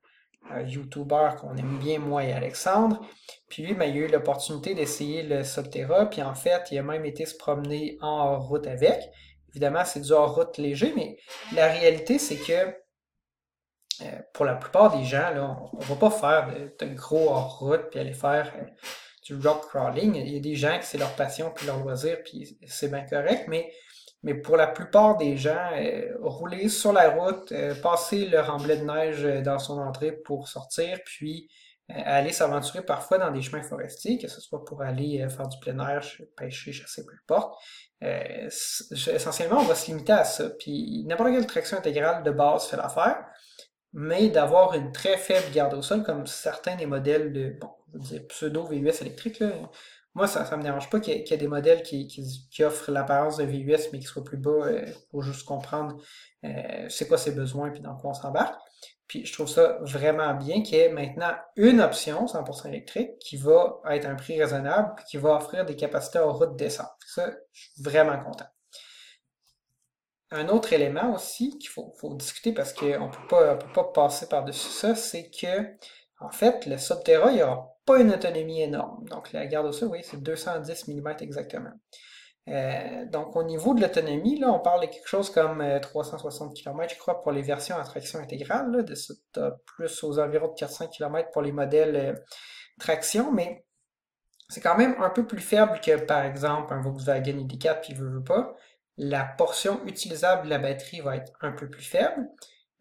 YouTuber 0.67 1.29
qu'on 1.39 1.55
aime 1.57 1.79
bien, 1.79 2.01
moi 2.01 2.25
et 2.25 2.33
Alexandre. 2.33 3.01
Puis 3.49 3.63
lui, 3.65 3.75
ben, 3.75 3.85
il 3.85 4.03
a 4.03 4.07
eu 4.07 4.09
l'opportunité 4.09 4.75
d'essayer 4.75 5.23
le 5.23 5.45
Solterra. 5.45 6.07
Puis 6.07 6.23
en 6.23 6.35
fait, 6.35 6.69
il 6.73 6.79
a 6.79 6.83
même 6.83 7.05
été 7.05 7.27
se 7.27 7.37
promener 7.37 7.99
en 8.01 8.41
route 8.41 8.67
avec. 8.67 8.99
Évidemment, 9.51 9.85
c'est 9.85 10.01
du 10.01 10.11
hors-route 10.11 10.57
léger, 10.59 10.93
mais 10.97 11.19
la 11.55 11.67
réalité, 11.67 12.19
c'est 12.19 12.37
que 12.37 12.75
euh, 14.03 14.19
pour 14.33 14.45
la 14.45 14.55
plupart 14.55 14.97
des 14.97 15.05
gens, 15.05 15.31
là, 15.31 15.57
on 15.73 15.79
ne 15.79 15.85
va 15.85 15.95
pas 15.97 16.11
faire 16.11 16.49
de, 16.81 16.95
gros 16.95 17.29
hors-route 17.29 17.91
puis 17.91 18.01
aller 18.01 18.15
faire 18.15 18.53
euh, 18.57 18.65
du 19.31 19.47
rock 19.47 19.69
crawling. 19.69 20.15
Il 20.15 20.33
y 20.33 20.37
a 20.37 20.41
des 20.41 20.55
gens 20.55 20.79
que 20.79 20.85
c'est 20.85 20.99
leur 20.99 21.15
passion 21.15 21.53
puis 21.55 21.67
leur 21.67 21.79
loisir, 21.79 22.19
puis 22.25 22.59
c'est 22.67 22.89
bien 22.89 23.07
correct, 23.07 23.45
mais, 23.49 23.73
mais 24.23 24.35
pour 24.35 24.57
la 24.57 24.67
plupart 24.67 25.17
des 25.17 25.37
gens, 25.37 25.71
euh, 25.75 26.13
rouler 26.21 26.69
sur 26.69 26.93
la 26.93 27.11
route, 27.11 27.53
euh, 27.53 27.75
passer 27.75 28.27
le 28.27 28.41
remblai 28.41 28.77
de 28.77 28.85
neige 28.85 29.25
euh, 29.25 29.43
dans 29.43 29.59
son 29.59 29.79
entrée 29.79 30.13
pour 30.13 30.49
sortir, 30.49 30.99
puis 31.05 31.49
aller 31.93 32.33
s'aventurer 32.33 32.83
parfois 32.83 33.19
dans 33.19 33.33
des 33.33 33.43
chemins 33.43 33.65
forestiers, 33.65 34.17
que 34.17 34.29
ce 34.29 34.41
soit 34.41 34.65
pour 34.65 34.81
aller 34.81 35.27
faire 35.29 35.49
du 35.49 35.59
plein 35.59 35.77
air, 35.89 36.01
pêcher, 36.37 36.71
chasser, 36.71 37.05
peu 37.05 37.15
importe. 37.25 37.61
essentiellement, 38.01 39.59
on 39.59 39.65
va 39.65 39.75
se 39.75 39.89
limiter 39.89 40.13
à 40.13 40.23
ça. 40.23 40.51
Puis 40.51 41.03
n'importe 41.09 41.33
quelle 41.33 41.49
traction 41.49 41.79
intégrale 41.79 42.23
de 42.23 42.31
base 42.31 42.69
fait 42.69 42.77
l'affaire 42.77 43.25
mais 43.93 44.29
d'avoir 44.29 44.75
une 44.75 44.93
très 44.93 45.17
faible 45.17 45.51
garde 45.53 45.75
au 45.75 45.83
sol, 45.83 46.03
comme 46.05 46.27
certains 46.27 46.77
des 46.77 46.87
modèles 46.87 47.33
de 47.33 47.57
bon, 47.61 47.71
pseudo 48.29 48.65
VUS 48.65 49.01
électriques. 49.01 49.43
Moi, 50.15 50.27
ça 50.27 50.49
ne 50.51 50.57
me 50.57 50.63
dérange 50.63 50.91
pas 50.91 50.99
qu'il 50.99 51.17
y, 51.17 51.33
ait 51.33 51.37
des 51.37 51.47
modèles 51.47 51.83
qui, 51.83 52.09
qui, 52.09 52.65
offrent 52.65 52.91
l'apparence 52.91 53.37
de 53.37 53.45
VUS, 53.45 53.91
mais 53.93 54.01
qui 54.01 54.07
soient 54.07 54.25
plus 54.25 54.39
bas 54.39 54.51
euh, 54.51 54.85
pour 55.11 55.23
juste 55.23 55.47
comprendre 55.47 55.97
euh, 56.45 56.89
c'est 56.89 57.07
quoi 57.07 57.17
ses 57.17 57.31
besoins 57.31 57.71
puis 57.71 57.81
dans 57.81 57.97
quoi 57.97 58.11
on 58.11 58.15
s'embarque. 58.15 58.59
Puis 59.07 59.25
je 59.25 59.33
trouve 59.33 59.49
ça 59.49 59.79
vraiment 59.83 60.35
bien 60.35 60.63
qu'il 60.63 60.79
y 60.79 60.81
ait 60.81 60.89
maintenant 60.89 61.35
une 61.57 61.81
option 61.81 62.27
100% 62.27 62.69
électrique 62.69 63.19
qui 63.21 63.37
va 63.37 63.81
être 63.91 64.07
un 64.07 64.17
prix 64.17 64.41
raisonnable 64.41 64.95
et 65.01 65.05
qui 65.05 65.17
va 65.17 65.37
offrir 65.37 65.65
des 65.65 65.77
capacités 65.77 66.19
en 66.19 66.33
route 66.33 66.57
décentes. 66.57 66.89
Ça, 67.07 67.31
je 67.53 67.61
suis 67.61 67.83
vraiment 67.83 68.19
content 68.19 68.47
un 70.33 70.49
autre 70.49 70.73
élément 70.73 71.15
aussi 71.15 71.59
qu'il 71.59 71.71
faut, 71.71 71.93
discuter 72.15 72.53
parce 72.53 72.73
qu'on 72.73 72.87
ne 73.09 73.57
peut 73.57 73.73
pas 73.75 73.85
passer 73.85 74.29
par-dessus 74.29 74.71
ça, 74.71 74.95
c'est 74.95 75.31
que, 75.31 75.77
en 76.21 76.31
fait, 76.31 76.67
le 76.67 76.79
Subterra, 76.79 77.31
il 77.31 77.37
n'y 77.37 77.43
aura 77.43 77.70
pas 77.85 78.01
une 78.01 78.13
autonomie 78.13 78.63
énorme. 78.63 79.05
Donc, 79.09 79.33
la 79.33 79.47
garde 79.47 79.67
au 79.67 79.73
sol, 79.73 79.89
oui, 79.91 80.01
c'est 80.03 80.23
210 80.23 80.89
mm 80.89 81.17
exactement. 81.21 81.73
Euh, 82.49 83.05
donc, 83.07 83.37
au 83.37 83.43
niveau 83.43 83.75
de 83.75 83.81
l'autonomie, 83.81 84.39
là, 84.39 84.51
on 84.51 84.61
parle 84.61 84.81
de 84.83 84.87
quelque 84.87 85.07
chose 85.07 85.31
comme 85.31 85.65
360 85.81 86.51
euh, 86.51 86.55
km, 86.55 86.95
je 86.95 86.99
crois, 86.99 87.23
pour 87.23 87.33
les 87.33 87.43
versions 87.43 87.77
à 87.77 87.85
traction 87.85 88.19
intégrale, 88.19 88.71
là, 88.71 88.83
de 88.83 89.55
plus 89.67 90.05
aux 90.05 90.19
environs 90.19 90.49
de 90.49 90.55
400 90.59 90.89
km 90.89 91.31
pour 91.33 91.43
les 91.43 91.53
modèles 91.53 91.97
euh, 91.97 92.15
traction, 92.79 93.31
mais 93.31 93.65
c'est 94.49 94.61
quand 94.61 94.77
même 94.77 94.97
un 95.01 95.11
peu 95.11 95.27
plus 95.27 95.41
faible 95.41 95.81
que, 95.81 95.97
par 95.97 96.25
exemple, 96.25 96.73
un 96.73 96.81
Volkswagen 96.81 97.37
ID4, 97.37 97.81
puis 97.83 97.95
veut, 97.95 98.09
veut 98.09 98.25
pas 98.25 98.57
la 99.01 99.25
portion 99.25 99.81
utilisable 99.87 100.45
de 100.45 100.51
la 100.51 100.59
batterie 100.59 101.01
va 101.01 101.17
être 101.17 101.33
un 101.41 101.53
peu 101.53 101.71
plus 101.71 101.83
faible, 101.83 102.29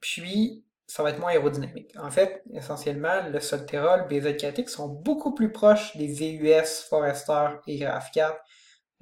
puis 0.02 0.66
ça 0.90 1.04
va 1.04 1.12
être 1.12 1.20
moins 1.20 1.30
aérodynamique. 1.30 1.94
En 2.02 2.10
fait, 2.10 2.44
essentiellement, 2.54 3.28
le 3.32 3.40
Solterra, 3.40 3.98
le 3.98 4.04
BZ4X 4.06 4.70
sont 4.70 4.88
beaucoup 4.88 5.34
plus 5.34 5.52
proches 5.52 5.96
des 5.96 6.08
VUS, 6.08 6.88
Forester 6.90 7.48
et 7.68 7.80
RAV4 7.80 8.36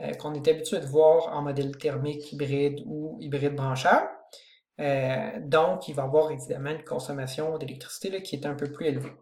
euh, 0.01 0.13
qu'on 0.15 0.33
est 0.33 0.47
habitué 0.47 0.79
de 0.79 0.85
voir 0.85 1.35
en 1.35 1.41
modèle 1.41 1.75
thermique 1.77 2.31
hybride 2.33 2.83
ou 2.85 3.17
hybride 3.21 3.55
branchable. 3.55 4.09
Euh, 4.79 5.31
donc, 5.41 5.87
il 5.87 5.95
va 5.95 6.03
y 6.03 6.05
avoir 6.05 6.29
évidemment 6.31 6.71
une 6.71 6.83
consommation 6.83 7.57
d'électricité 7.57 8.21
qui 8.21 8.35
est 8.35 8.45
un 8.45 8.53
peu 8.53 8.71
plus 8.71 8.87
élevée. 8.87 9.13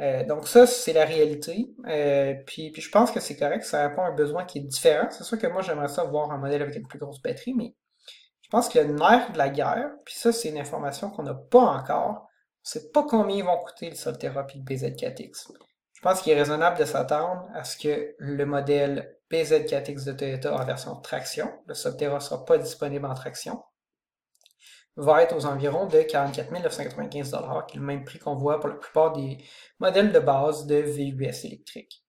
Euh, 0.00 0.24
donc 0.24 0.48
ça, 0.48 0.66
c'est 0.66 0.92
la 0.92 1.04
réalité. 1.04 1.70
Euh, 1.86 2.34
puis, 2.46 2.70
puis 2.70 2.82
je 2.82 2.90
pense 2.90 3.10
que 3.10 3.20
c'est 3.20 3.36
correct, 3.36 3.64
ça 3.64 3.88
répond 3.88 4.02
à 4.02 4.08
un 4.08 4.14
besoin 4.14 4.44
qui 4.44 4.58
est 4.58 4.62
différent. 4.62 5.08
C'est 5.10 5.24
sûr 5.24 5.38
que 5.38 5.46
moi, 5.46 5.62
j'aimerais 5.62 5.88
ça 5.88 6.04
voir 6.04 6.30
un 6.30 6.38
modèle 6.38 6.62
avec 6.62 6.76
une 6.76 6.86
plus 6.86 6.98
grosse 6.98 7.20
batterie, 7.22 7.54
mais 7.54 7.74
pense 8.52 8.68
que 8.68 8.78
le 8.78 8.92
nerf 8.92 9.32
de 9.32 9.38
la 9.38 9.48
guerre, 9.48 9.90
puis 10.04 10.14
ça, 10.14 10.30
c'est 10.30 10.50
une 10.50 10.58
information 10.58 11.10
qu'on 11.10 11.22
n'a 11.22 11.32
pas 11.32 11.62
encore, 11.62 12.28
on 12.28 12.64
sait 12.64 12.90
pas 12.90 13.02
combien 13.02 13.36
ils 13.36 13.44
vont 13.44 13.56
coûter 13.56 13.88
le 13.88 13.96
Solterra 13.96 14.46
et 14.54 14.58
le 14.58 14.62
BZ4X. 14.62 15.52
Je 15.94 16.00
pense 16.02 16.20
qu'il 16.20 16.32
est 16.32 16.38
raisonnable 16.38 16.78
de 16.78 16.84
s'attendre 16.84 17.48
à 17.54 17.64
ce 17.64 17.78
que 17.78 18.14
le 18.18 18.44
modèle 18.44 19.16
BZ4X 19.30 20.04
de 20.04 20.12
Toyota 20.12 20.54
en 20.54 20.64
version 20.66 20.94
traction, 20.96 21.50
le 21.66 21.72
Solterra 21.72 22.16
ne 22.16 22.20
sera 22.20 22.44
pas 22.44 22.58
disponible 22.58 23.06
en 23.06 23.14
traction, 23.14 23.62
va 24.96 25.22
être 25.22 25.34
aux 25.34 25.46
environs 25.46 25.86
de 25.86 26.02
44 26.02 26.50
995 26.52 27.30
qui 27.68 27.76
est 27.76 27.80
le 27.80 27.86
même 27.86 28.04
prix 28.04 28.18
qu'on 28.18 28.36
voit 28.36 28.60
pour 28.60 28.68
la 28.68 28.74
plupart 28.74 29.14
des 29.14 29.38
modèles 29.78 30.12
de 30.12 30.18
base 30.20 30.66
de 30.66 30.76
VUS 30.76 31.46
électriques. 31.46 32.04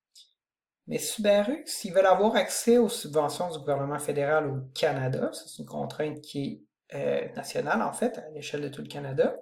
Mais 0.88 0.98
Subaru, 0.98 1.64
s'ils 1.66 1.94
veulent 1.94 2.06
avoir 2.06 2.36
accès 2.36 2.78
aux 2.78 2.90
subventions 2.90 3.50
du 3.50 3.60
gouvernement 3.60 4.00
fédéral 4.00 4.48
au 4.48 4.60
Canada, 4.74 5.32
c'est 5.34 5.60
une 5.60 5.66
contrainte 5.66 6.22
qui 6.22 6.66
est 6.90 6.96
euh, 6.96 7.34
nationale 7.36 7.82
en 7.82 7.94
fait, 7.94 8.18
à 8.18 8.30
l'échelle 8.32 8.62
de 8.62 8.68
tout 8.68 8.82
le 8.82 8.88
Canada, 8.88 9.36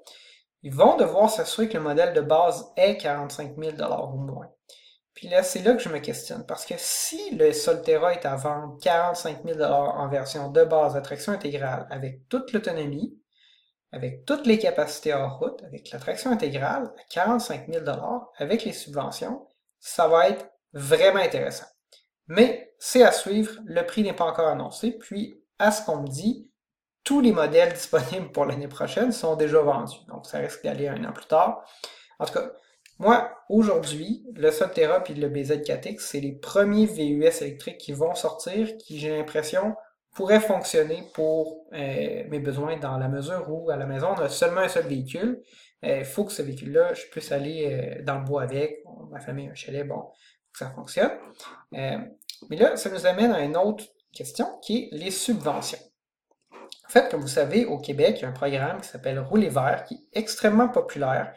ils 0.63 0.73
vont 0.73 0.95
devoir 0.95 1.29
s'assurer 1.29 1.67
que 1.67 1.77
le 1.77 1.83
modèle 1.83 2.13
de 2.13 2.21
base 2.21 2.71
est 2.77 2.97
45 2.97 3.55
000 3.57 3.77
ou 4.13 4.17
moins. 4.17 4.49
Puis 5.13 5.27
là, 5.27 5.43
c'est 5.43 5.61
là 5.61 5.73
que 5.73 5.81
je 5.81 5.89
me 5.89 5.99
questionne, 5.99 6.45
parce 6.45 6.65
que 6.65 6.75
si 6.77 7.35
le 7.35 7.51
Solterra 7.51 8.13
est 8.13 8.25
à 8.25 8.35
vendre 8.35 8.77
45 8.81 9.43
000 9.43 9.61
en 9.61 10.07
version 10.07 10.49
de 10.49 10.63
base 10.63 10.95
à 10.95 11.01
traction 11.01 11.33
intégrale 11.33 11.87
avec 11.89 12.29
toute 12.29 12.53
l'autonomie, 12.53 13.17
avec 13.91 14.25
toutes 14.25 14.47
les 14.47 14.57
capacités 14.57 15.13
hors 15.13 15.39
route, 15.39 15.61
avec 15.63 15.91
la 15.91 15.99
traction 15.99 16.31
intégrale 16.31 16.93
à 16.97 17.03
45 17.09 17.67
000 17.67 17.85
avec 18.37 18.63
les 18.63 18.71
subventions, 18.71 19.47
ça 19.79 20.07
va 20.07 20.29
être 20.29 20.50
vraiment 20.73 21.19
intéressant. 21.19 21.65
Mais 22.27 22.73
c'est 22.79 23.03
à 23.03 23.11
suivre, 23.11 23.59
le 23.65 23.85
prix 23.85 24.03
n'est 24.03 24.13
pas 24.13 24.25
encore 24.25 24.47
annoncé, 24.47 24.91
puis 24.91 25.43
à 25.59 25.71
ce 25.71 25.85
qu'on 25.85 26.01
me 26.01 26.07
dit, 26.07 26.49
tous 27.03 27.21
les 27.21 27.31
modèles 27.31 27.73
disponibles 27.73 28.31
pour 28.31 28.45
l'année 28.45 28.67
prochaine 28.67 29.11
sont 29.11 29.35
déjà 29.35 29.59
vendus. 29.61 29.97
Donc, 30.07 30.25
ça 30.25 30.39
risque 30.39 30.63
d'aller 30.63 30.87
un 30.87 31.03
an 31.05 31.13
plus 31.13 31.25
tard. 31.25 31.65
En 32.19 32.25
tout 32.25 32.33
cas, 32.33 32.51
moi, 32.99 33.31
aujourd'hui, 33.49 34.23
le 34.35 34.51
Solterra 34.51 35.03
et 35.07 35.13
le 35.13 35.27
BZ4X, 35.27 35.99
c'est 35.99 36.19
les 36.19 36.33
premiers 36.33 36.85
VUS 36.85 37.41
électriques 37.41 37.79
qui 37.79 37.93
vont 37.93 38.13
sortir, 38.13 38.77
qui, 38.77 38.99
j'ai 38.99 39.17
l'impression, 39.17 39.75
pourraient 40.13 40.39
fonctionner 40.39 41.03
pour 41.13 41.65
euh, 41.73 42.23
mes 42.29 42.39
besoins 42.39 42.77
dans 42.77 42.97
la 42.97 43.07
mesure 43.07 43.47
où, 43.49 43.71
à 43.71 43.77
la 43.77 43.87
maison, 43.87 44.09
on 44.15 44.21
a 44.21 44.29
seulement 44.29 44.61
un 44.61 44.67
seul 44.67 44.85
véhicule. 44.85 45.41
Il 45.83 45.89
euh, 45.89 46.03
faut 46.03 46.25
que 46.25 46.31
ce 46.31 46.43
véhicule-là, 46.43 46.93
je 46.93 47.07
puisse 47.07 47.31
aller 47.31 47.97
euh, 47.99 48.03
dans 48.03 48.19
le 48.19 48.23
bois 48.23 48.43
avec. 48.43 48.83
ma 49.09 49.19
famille 49.19 49.47
un 49.49 49.55
chalet, 49.55 49.87
bon, 49.87 50.03
ça 50.53 50.71
fonctionne. 50.71 51.11
mais 51.71 52.57
là, 52.57 52.75
ça 52.77 52.89
nous 52.89 53.05
amène 53.05 53.31
à 53.31 53.41
une 53.41 53.57
autre 53.57 53.85
question 54.13 54.59
qui 54.61 54.77
est 54.77 54.89
les 54.91 55.11
subventions. 55.11 55.79
En 56.87 56.89
fait, 56.89 57.09
comme 57.09 57.21
vous 57.21 57.27
savez, 57.27 57.65
au 57.65 57.77
Québec, 57.77 58.17
il 58.17 58.21
y 58.23 58.25
a 58.25 58.29
un 58.29 58.33
programme 58.33 58.81
qui 58.81 58.89
s'appelle 58.89 59.19
Rouler 59.19 59.49
vert, 59.49 59.85
qui 59.85 59.93
est 59.95 60.19
extrêmement 60.19 60.67
populaire, 60.67 61.33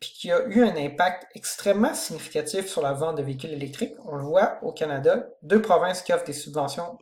puis 0.00 0.10
qui 0.10 0.30
a 0.30 0.46
eu 0.46 0.62
un 0.62 0.76
impact 0.76 1.26
extrêmement 1.34 1.94
significatif 1.94 2.66
sur 2.66 2.82
la 2.82 2.92
vente 2.92 3.16
de 3.16 3.22
véhicules 3.22 3.52
électriques. 3.52 3.94
On 4.04 4.16
le 4.16 4.22
voit 4.22 4.58
au 4.62 4.72
Canada, 4.72 5.26
deux 5.42 5.62
provinces 5.62 6.02
qui 6.02 6.12
offrent 6.12 6.26
des 6.26 6.32
subventions 6.32 6.98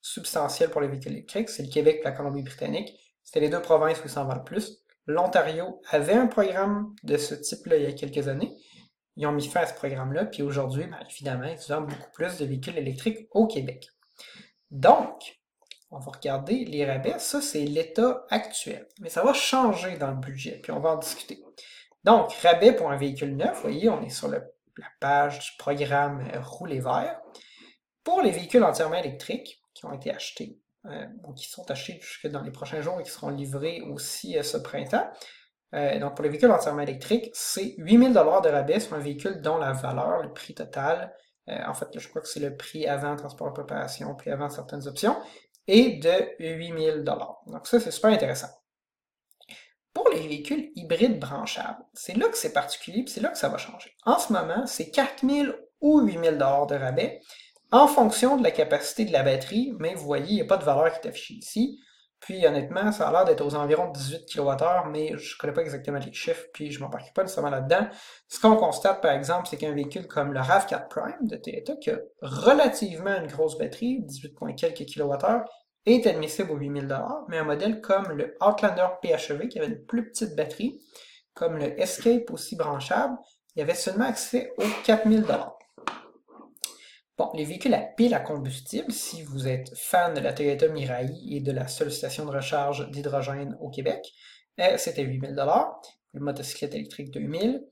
substantielles 0.00 0.70
pour 0.70 0.80
les 0.80 0.88
véhicules 0.88 1.12
électriques, 1.12 1.48
c'est 1.48 1.62
le 1.62 1.70
Québec 1.70 1.98
et 2.00 2.04
la 2.04 2.12
Colombie-Britannique. 2.12 2.98
C'était 3.24 3.40
les 3.40 3.48
deux 3.48 3.62
provinces 3.62 3.98
où 4.00 4.02
ils 4.04 4.10
s'en 4.10 4.24
vendent 4.24 4.38
le 4.38 4.44
plus. 4.44 4.78
L'Ontario 5.06 5.80
avait 5.90 6.14
un 6.14 6.26
programme 6.26 6.94
de 7.02 7.16
ce 7.16 7.34
type-là 7.34 7.76
il 7.76 7.82
y 7.84 7.86
a 7.86 7.92
quelques 7.92 8.28
années. 8.28 8.54
Ils 9.18 9.26
ont 9.26 9.32
mis 9.32 9.48
fin 9.48 9.62
à 9.62 9.66
ce 9.66 9.74
programme-là, 9.74 10.26
puis 10.26 10.42
aujourd'hui, 10.42 10.86
ben, 10.86 10.98
évidemment, 11.10 11.48
ils 11.48 11.72
vendent 11.72 11.88
beaucoup 11.88 12.10
plus 12.12 12.38
de 12.38 12.44
véhicules 12.44 12.78
électriques 12.78 13.28
au 13.32 13.48
Québec. 13.48 13.88
Donc, 14.70 15.40
on 15.90 15.98
va 15.98 16.12
regarder 16.12 16.64
les 16.64 16.86
rabais. 16.86 17.18
Ça, 17.18 17.40
c'est 17.40 17.64
l'état 17.64 18.24
actuel. 18.30 18.86
Mais 19.00 19.08
ça 19.08 19.24
va 19.24 19.32
changer 19.32 19.96
dans 19.96 20.12
le 20.12 20.16
budget, 20.16 20.60
puis 20.62 20.70
on 20.70 20.78
va 20.78 20.90
en 20.90 20.98
discuter. 20.98 21.42
Donc, 22.04 22.32
rabais 22.34 22.72
pour 22.72 22.92
un 22.92 22.96
véhicule 22.96 23.34
neuf, 23.34 23.56
vous 23.56 23.62
voyez, 23.62 23.88
on 23.88 24.00
est 24.02 24.08
sur 24.08 24.28
la 24.28 24.40
page 25.00 25.40
du 25.40 25.50
programme 25.58 26.24
euh, 26.32 26.40
Rouler 26.40 26.78
vert. 26.78 27.20
Pour 28.04 28.22
les 28.22 28.30
véhicules 28.30 28.62
entièrement 28.62 28.98
électriques 28.98 29.60
qui 29.74 29.84
ont 29.84 29.92
été 29.92 30.14
achetés, 30.14 30.60
euh, 30.86 31.06
qui 31.36 31.48
sont 31.48 31.68
achetés 31.72 31.98
jusque 32.00 32.28
dans 32.28 32.42
les 32.42 32.52
prochains 32.52 32.82
jours 32.82 33.00
et 33.00 33.02
qui 33.02 33.10
seront 33.10 33.30
livrés 33.30 33.80
aussi 33.80 34.38
euh, 34.38 34.44
ce 34.44 34.58
printemps, 34.58 35.10
donc 35.72 36.14
pour 36.14 36.22
les 36.22 36.30
véhicules 36.30 36.50
entièrement 36.50 36.82
électriques, 36.82 37.30
c'est 37.34 37.74
8000 37.78 38.12
de 38.12 38.18
rabais 38.18 38.80
sur 38.80 38.94
un 38.94 39.00
véhicule 39.00 39.40
dont 39.40 39.58
la 39.58 39.72
valeur, 39.72 40.22
le 40.22 40.32
prix 40.32 40.54
total, 40.54 41.14
en 41.46 41.74
fait, 41.74 41.88
je 41.98 42.08
crois 42.08 42.22
que 42.22 42.28
c'est 42.28 42.40
le 42.40 42.56
prix 42.56 42.86
avant 42.86 43.16
transport 43.16 43.48
et 43.48 43.52
préparation, 43.52 44.14
puis 44.14 44.30
avant 44.30 44.50
certaines 44.50 44.86
options, 44.86 45.16
est 45.66 46.02
de 46.02 46.42
8000 46.42 47.04
Donc 47.04 47.66
ça, 47.66 47.80
c'est 47.80 47.90
super 47.90 48.10
intéressant. 48.10 48.48
Pour 49.92 50.08
les 50.10 50.26
véhicules 50.26 50.70
hybrides 50.76 51.18
branchables, 51.18 51.84
c'est 51.92 52.16
là 52.16 52.28
que 52.28 52.38
c'est 52.38 52.52
particulier, 52.52 53.04
c'est 53.08 53.20
là 53.20 53.30
que 53.30 53.38
ça 53.38 53.48
va 53.48 53.58
changer. 53.58 53.94
En 54.04 54.18
ce 54.18 54.32
moment, 54.32 54.64
c'est 54.66 54.90
4000 54.90 55.54
ou 55.80 56.00
8000 56.00 56.32
dollars 56.32 56.66
de 56.66 56.76
rabais 56.76 57.20
en 57.70 57.86
fonction 57.86 58.36
de 58.36 58.42
la 58.42 58.50
capacité 58.50 59.04
de 59.04 59.12
la 59.12 59.22
batterie, 59.22 59.74
mais 59.78 59.94
vous 59.94 60.04
voyez, 60.04 60.28
il 60.28 60.34
n'y 60.36 60.42
a 60.42 60.46
pas 60.46 60.56
de 60.56 60.64
valeur 60.64 60.92
qui 60.92 61.06
est 61.06 61.10
affichée 61.10 61.34
ici. 61.34 61.80
Puis 62.20 62.46
honnêtement, 62.46 62.90
ça 62.90 63.08
a 63.08 63.12
l'air 63.12 63.24
d'être 63.24 63.44
aux 63.44 63.54
environs 63.54 63.88
de 63.88 63.96
18 63.96 64.26
kWh, 64.26 64.90
mais 64.90 65.16
je 65.16 65.34
ne 65.34 65.38
connais 65.38 65.52
pas 65.52 65.62
exactement 65.62 65.98
les 65.98 66.12
chiffres, 66.12 66.46
puis 66.52 66.70
je 66.72 66.78
ne 66.78 66.84
m'embarque 66.84 67.14
pas 67.14 67.22
nécessairement 67.22 67.50
là-dedans. 67.50 67.88
Ce 68.26 68.40
qu'on 68.40 68.56
constate, 68.56 69.00
par 69.00 69.12
exemple, 69.12 69.46
c'est 69.48 69.56
qu'un 69.56 69.72
véhicule 69.72 70.08
comme 70.08 70.32
le 70.32 70.40
RAV4 70.40 70.88
Prime 70.88 71.26
de 71.28 71.36
Toyota, 71.36 71.76
qui 71.76 71.90
a 71.90 71.98
relativement 72.20 73.16
une 73.16 73.28
grosse 73.28 73.56
batterie, 73.56 74.02
18, 74.02 74.34
quelques 74.56 74.84
kWh, 74.86 75.44
est 75.86 76.06
admissible 76.06 76.50
aux 76.50 76.56
8000 76.56 76.88
mais 77.28 77.38
un 77.38 77.44
modèle 77.44 77.80
comme 77.80 78.08
le 78.12 78.36
Outlander 78.40 78.88
PHEV, 79.00 79.48
qui 79.48 79.58
avait 79.58 79.68
une 79.68 79.84
plus 79.86 80.10
petite 80.10 80.34
batterie, 80.36 80.80
comme 81.34 81.56
le 81.56 81.80
Escape 81.80 82.30
aussi 82.32 82.56
branchable, 82.56 83.16
il 83.54 83.60
y 83.60 83.62
avait 83.62 83.74
seulement 83.74 84.06
accès 84.06 84.52
aux 84.58 84.82
4000 84.84 85.24
Bon, 87.18 87.32
les 87.34 87.44
véhicules 87.44 87.74
à 87.74 87.80
pile 87.80 88.14
à 88.14 88.20
combustible, 88.20 88.92
si 88.92 89.22
vous 89.22 89.48
êtes 89.48 89.76
fan 89.76 90.14
de 90.14 90.20
la 90.20 90.32
Toyota 90.32 90.68
Mirai 90.68 91.08
et 91.28 91.40
de 91.40 91.50
la 91.50 91.66
seule 91.66 91.90
station 91.90 92.24
de 92.24 92.30
recharge 92.30 92.88
d'hydrogène 92.90 93.58
au 93.60 93.70
Québec, 93.70 94.12
euh, 94.60 94.78
c'était 94.78 95.02
8000 95.02 95.34
le 96.14 96.20
motocyclette 96.20 96.76
électrique 96.76 97.10
2000. 97.10 97.66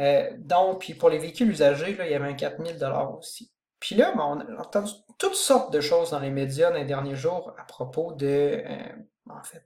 Euh, 0.00 0.30
donc, 0.38 0.80
puis 0.80 0.94
pour 0.94 1.10
les 1.10 1.18
véhicules 1.18 1.48
usagés, 1.48 1.94
là, 1.94 2.06
il 2.06 2.12
y 2.12 2.14
avait 2.14 2.26
un 2.26 2.34
4000 2.34 2.76
aussi. 3.16 3.52
Puis 3.78 3.94
là, 3.94 4.12
ben, 4.16 4.24
on 4.24 4.40
a 4.40 4.60
entendu 4.60 4.90
toutes 5.16 5.36
sortes 5.36 5.72
de 5.72 5.80
choses 5.80 6.10
dans 6.10 6.20
les 6.20 6.30
médias 6.30 6.70
dans 6.70 6.78
les 6.78 6.84
derniers 6.84 7.14
jours 7.14 7.54
à 7.56 7.62
propos 7.62 8.12
de, 8.14 8.62
euh, 8.66 8.92
en 9.30 9.44
fait, 9.44 9.64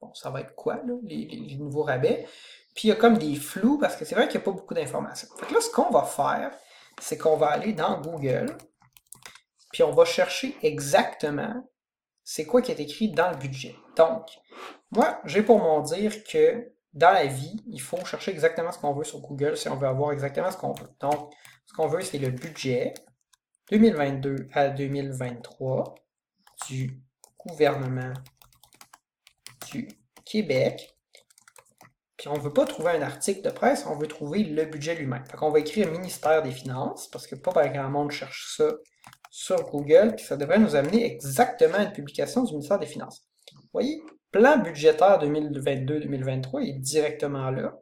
bon, 0.00 0.14
ça 0.14 0.30
va 0.30 0.40
être 0.40 0.54
quoi, 0.54 0.76
là, 0.76 0.94
les, 1.02 1.56
nouveaux 1.58 1.82
rabais. 1.82 2.26
Puis 2.74 2.88
il 2.88 2.90
y 2.90 2.92
a 2.92 2.96
comme 2.96 3.18
des 3.18 3.34
flous 3.36 3.78
parce 3.78 3.96
que 3.96 4.06
c'est 4.06 4.14
vrai 4.14 4.28
qu'il 4.28 4.38
n'y 4.38 4.44
a 4.44 4.46
pas 4.46 4.52
beaucoup 4.52 4.74
d'informations. 4.74 5.28
Fait 5.36 5.46
que 5.46 5.54
là, 5.54 5.60
ce 5.60 5.70
qu'on 5.70 5.90
va 5.90 6.04
faire, 6.04 6.56
c'est 7.00 7.18
qu'on 7.18 7.36
va 7.36 7.48
aller 7.48 7.72
dans 7.72 8.00
Google, 8.00 8.56
puis 9.72 9.82
on 9.82 9.92
va 9.92 10.04
chercher 10.04 10.56
exactement 10.62 11.68
c'est 12.28 12.44
quoi 12.44 12.60
qui 12.60 12.72
est 12.72 12.80
écrit 12.80 13.12
dans 13.12 13.30
le 13.30 13.36
budget. 13.36 13.76
Donc, 13.96 14.26
moi, 14.90 15.20
j'ai 15.24 15.42
pour 15.42 15.58
mon 15.58 15.80
dire 15.80 16.24
que 16.24 16.72
dans 16.92 17.12
la 17.12 17.26
vie, 17.26 17.62
il 17.68 17.80
faut 17.80 18.04
chercher 18.04 18.32
exactement 18.32 18.72
ce 18.72 18.78
qu'on 18.78 18.92
veut 18.92 19.04
sur 19.04 19.20
Google 19.20 19.56
si 19.56 19.68
on 19.68 19.76
veut 19.76 19.86
avoir 19.86 20.12
exactement 20.12 20.50
ce 20.50 20.56
qu'on 20.56 20.72
veut. 20.72 20.88
Donc, 20.98 21.32
ce 21.66 21.72
qu'on 21.74 21.86
veut, 21.86 22.00
c'est 22.00 22.18
le 22.18 22.30
budget. 22.30 22.94
2022 23.70 24.48
à 24.52 24.68
2023 24.68 25.94
du 26.68 27.00
gouvernement 27.38 28.12
du 29.70 29.88
Québec. 30.24 30.95
Puis 32.16 32.28
on 32.28 32.34
ne 32.34 32.40
veut 32.40 32.52
pas 32.52 32.64
trouver 32.64 32.92
un 32.92 33.02
article 33.02 33.42
de 33.42 33.50
presse, 33.50 33.86
on 33.86 33.96
veut 33.96 34.06
trouver 34.06 34.42
le 34.42 34.64
budget 34.64 34.94
lui-même. 34.94 35.24
Fait 35.30 35.36
qu'on 35.36 35.50
va 35.50 35.60
écrire 35.60 35.90
ministère 35.90 36.42
des 36.42 36.50
Finances, 36.50 37.08
parce 37.08 37.26
que 37.26 37.34
pas 37.34 37.52
par 37.52 37.68
grand 37.70 37.90
monde 37.90 38.10
cherche 38.10 38.54
ça 38.56 38.70
sur 39.30 39.62
Google, 39.70 40.14
puis 40.16 40.24
ça 40.24 40.36
devrait 40.36 40.58
nous 40.58 40.76
amener 40.76 41.04
exactement 41.04 41.76
à 41.76 41.82
une 41.82 41.92
publication 41.92 42.42
du 42.44 42.52
ministère 42.52 42.78
des 42.78 42.86
Finances. 42.86 43.26
Vous 43.52 43.68
voyez, 43.72 44.00
plan 44.32 44.58
budgétaire 44.58 45.18
2022-2023 45.22 46.68
est 46.68 46.78
directement 46.78 47.50
là. 47.50 47.74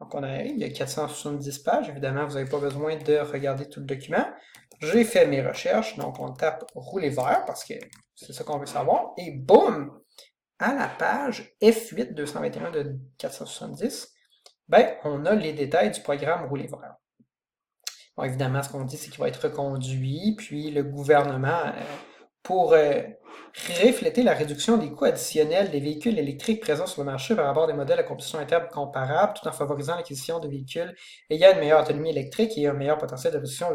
Donc 0.00 0.14
on 0.14 0.22
arrive, 0.22 0.52
il 0.56 0.60
y 0.60 0.64
a 0.64 0.70
470 0.70 1.58
pages, 1.60 1.88
évidemment 1.88 2.26
vous 2.26 2.34
n'avez 2.34 2.50
pas 2.50 2.58
besoin 2.58 2.96
de 2.96 3.16
regarder 3.18 3.66
tout 3.68 3.80
le 3.80 3.86
document. 3.86 4.26
J'ai 4.80 5.04
fait 5.04 5.26
mes 5.26 5.40
recherches, 5.40 5.96
donc 5.96 6.20
on 6.20 6.32
tape 6.32 6.64
rouler 6.74 7.08
vert 7.08 7.44
parce 7.46 7.64
que 7.64 7.74
c'est 8.14 8.32
ça 8.32 8.44
qu'on 8.44 8.58
veut 8.58 8.66
savoir. 8.66 9.12
Et 9.16 9.30
boum! 9.30 10.03
À 10.58 10.74
la 10.74 10.88
page 10.88 11.56
F8 11.60 12.14
221 12.14 12.70
de 12.70 12.96
470, 13.18 14.12
ben, 14.68 14.94
on 15.04 15.26
a 15.26 15.34
les 15.34 15.52
détails 15.52 15.90
du 15.90 16.00
programme 16.00 16.46
rouler 16.46 16.66
vert. 16.66 16.96
Bon, 18.16 18.22
évidemment, 18.22 18.62
ce 18.62 18.68
qu'on 18.68 18.84
dit, 18.84 18.96
c'est 18.96 19.10
qu'il 19.10 19.20
va 19.20 19.28
être 19.28 19.42
reconduit, 19.42 20.36
puis 20.38 20.70
le 20.70 20.84
gouvernement, 20.84 21.66
euh, 21.66 21.82
pour 22.44 22.74
euh, 22.74 23.02
refléter 23.82 24.22
la 24.22 24.34
réduction 24.34 24.76
des 24.76 24.92
coûts 24.92 25.06
additionnels 25.06 25.70
des 25.70 25.80
véhicules 25.80 26.18
électriques 26.18 26.60
présents 26.60 26.86
sur 26.86 27.02
le 27.02 27.06
marché 27.06 27.34
par 27.34 27.46
rapport 27.46 27.66
des 27.66 27.72
modèles 27.72 27.98
à 27.98 28.04
combustion 28.04 28.38
interne 28.38 28.68
comparables, 28.68 29.32
tout 29.34 29.48
en 29.48 29.52
favorisant 29.52 29.96
l'acquisition 29.96 30.38
de 30.38 30.48
véhicules 30.48 30.94
ayant 31.30 31.52
une 31.52 31.58
meilleure 31.58 31.82
autonomie 31.82 32.10
électrique 32.10 32.56
et 32.56 32.68
un 32.68 32.74
meilleur 32.74 32.98
potentiel 32.98 33.32
de 33.32 33.38
réduction 33.38 33.68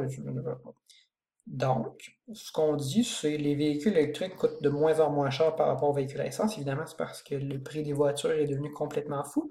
donc, 1.49 2.18
ce 2.33 2.51
qu'on 2.51 2.75
dit, 2.75 3.03
c'est 3.03 3.37
que 3.37 3.41
les 3.41 3.55
véhicules 3.55 3.93
électriques 3.93 4.35
coûtent 4.35 4.61
de 4.61 4.69
moins 4.69 4.99
en 4.99 5.09
moins 5.09 5.29
cher 5.29 5.55
par 5.55 5.67
rapport 5.67 5.89
aux 5.89 5.93
véhicules 5.93 6.21
à 6.21 6.27
essence. 6.27 6.55
Évidemment, 6.55 6.85
c'est 6.85 6.97
parce 6.97 7.23
que 7.23 7.35
le 7.35 7.61
prix 7.61 7.83
des 7.83 7.93
voitures 7.93 8.31
est 8.31 8.45
devenu 8.45 8.71
complètement 8.71 9.23
fou. 9.23 9.49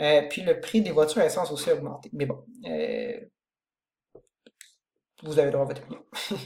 Euh, 0.00 0.22
puis 0.28 0.42
le 0.42 0.60
prix 0.60 0.82
des 0.82 0.90
voitures 0.90 1.22
à 1.22 1.26
essence 1.26 1.50
aussi 1.52 1.70
a 1.70 1.74
augmenté. 1.74 2.10
Mais 2.12 2.26
bon, 2.26 2.44
euh, 2.66 3.20
vous 5.22 5.38
avez 5.38 5.50
droit 5.50 5.64
à 5.64 5.68
votre 5.68 5.82
opinion. 5.82 6.02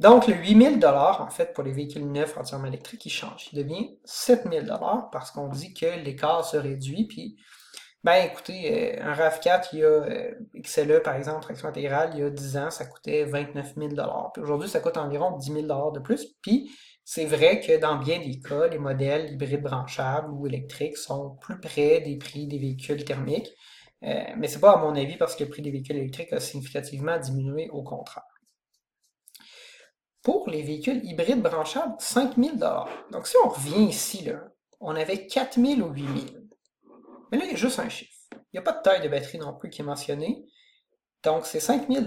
Donc, 0.00 0.26
le 0.26 0.34
8000 0.34 0.84
en 0.84 1.30
fait, 1.30 1.52
pour 1.54 1.62
les 1.62 1.72
véhicules 1.72 2.10
neufs 2.10 2.36
entièrement 2.36 2.66
électriques, 2.66 3.06
il 3.06 3.10
change. 3.10 3.48
Il 3.52 3.58
devient 3.58 3.96
7000 4.04 4.76
parce 5.12 5.30
qu'on 5.30 5.48
dit 5.48 5.72
que 5.72 5.86
l'écart 6.02 6.44
se 6.44 6.56
réduit, 6.56 7.06
puis 7.06 7.36
ben 8.04 8.26
écoutez, 8.30 8.98
euh, 9.00 9.02
un 9.02 9.14
RAV4, 9.14 9.68
il 9.72 9.78
y 9.78 9.82
a 9.82 9.86
euh, 9.86 10.34
XLE 10.62 11.00
par 11.02 11.16
exemple, 11.16 11.40
traction 11.40 11.68
intégrale, 11.68 12.10
il 12.12 12.20
y 12.20 12.22
a 12.22 12.28
10 12.28 12.56
ans, 12.58 12.70
ça 12.70 12.84
coûtait 12.84 13.24
29 13.24 13.74
000 13.76 13.94
Puis 14.34 14.42
aujourd'hui, 14.42 14.68
ça 14.68 14.80
coûte 14.80 14.98
environ 14.98 15.38
10 15.38 15.52
000 15.52 15.90
de 15.90 16.00
plus. 16.00 16.26
Puis 16.42 16.70
c'est 17.02 17.24
vrai 17.24 17.60
que 17.60 17.78
dans 17.80 17.96
bien 17.96 18.18
des 18.18 18.40
cas, 18.40 18.66
les 18.68 18.78
modèles 18.78 19.32
hybrides 19.32 19.62
branchables 19.62 20.30
ou 20.30 20.46
électriques 20.46 20.98
sont 20.98 21.36
plus 21.40 21.58
près 21.58 22.00
des 22.00 22.18
prix 22.18 22.46
des 22.46 22.58
véhicules 22.58 23.04
thermiques. 23.04 23.50
Euh, 24.02 24.22
mais 24.36 24.48
c'est 24.48 24.60
pas 24.60 24.72
à 24.72 24.76
mon 24.76 24.94
avis 24.94 25.16
parce 25.16 25.34
que 25.34 25.44
le 25.44 25.50
prix 25.50 25.62
des 25.62 25.70
véhicules 25.70 25.96
électriques 25.96 26.32
a 26.34 26.40
significativement 26.40 27.18
diminué 27.18 27.70
au 27.70 27.82
contraire. 27.82 28.24
Pour 30.22 30.48
les 30.50 30.62
véhicules 30.62 31.00
hybrides 31.04 31.40
branchables, 31.42 31.94
5 31.98 32.36
000 32.36 32.56
Donc 33.12 33.26
si 33.26 33.36
on 33.42 33.48
revient 33.48 33.84
ici, 33.84 34.24
là, 34.24 34.42
on 34.80 34.94
avait 34.94 35.26
4 35.26 35.58
000 35.58 35.80
ou 35.80 35.92
8 35.92 36.02
000 36.02 36.43
mais 37.30 37.38
là, 37.38 37.44
il 37.44 37.52
y 37.52 37.54
a 37.54 37.56
juste 37.56 37.78
un 37.78 37.88
chiffre. 37.88 38.12
Il 38.32 38.54
n'y 38.54 38.58
a 38.60 38.62
pas 38.62 38.72
de 38.72 38.82
taille 38.82 39.02
de 39.02 39.08
batterie 39.08 39.38
non 39.38 39.54
plus 39.54 39.70
qui 39.70 39.82
est 39.82 39.84
mentionné. 39.84 40.44
Donc, 41.22 41.46
c'est 41.46 41.60
5000 41.60 42.04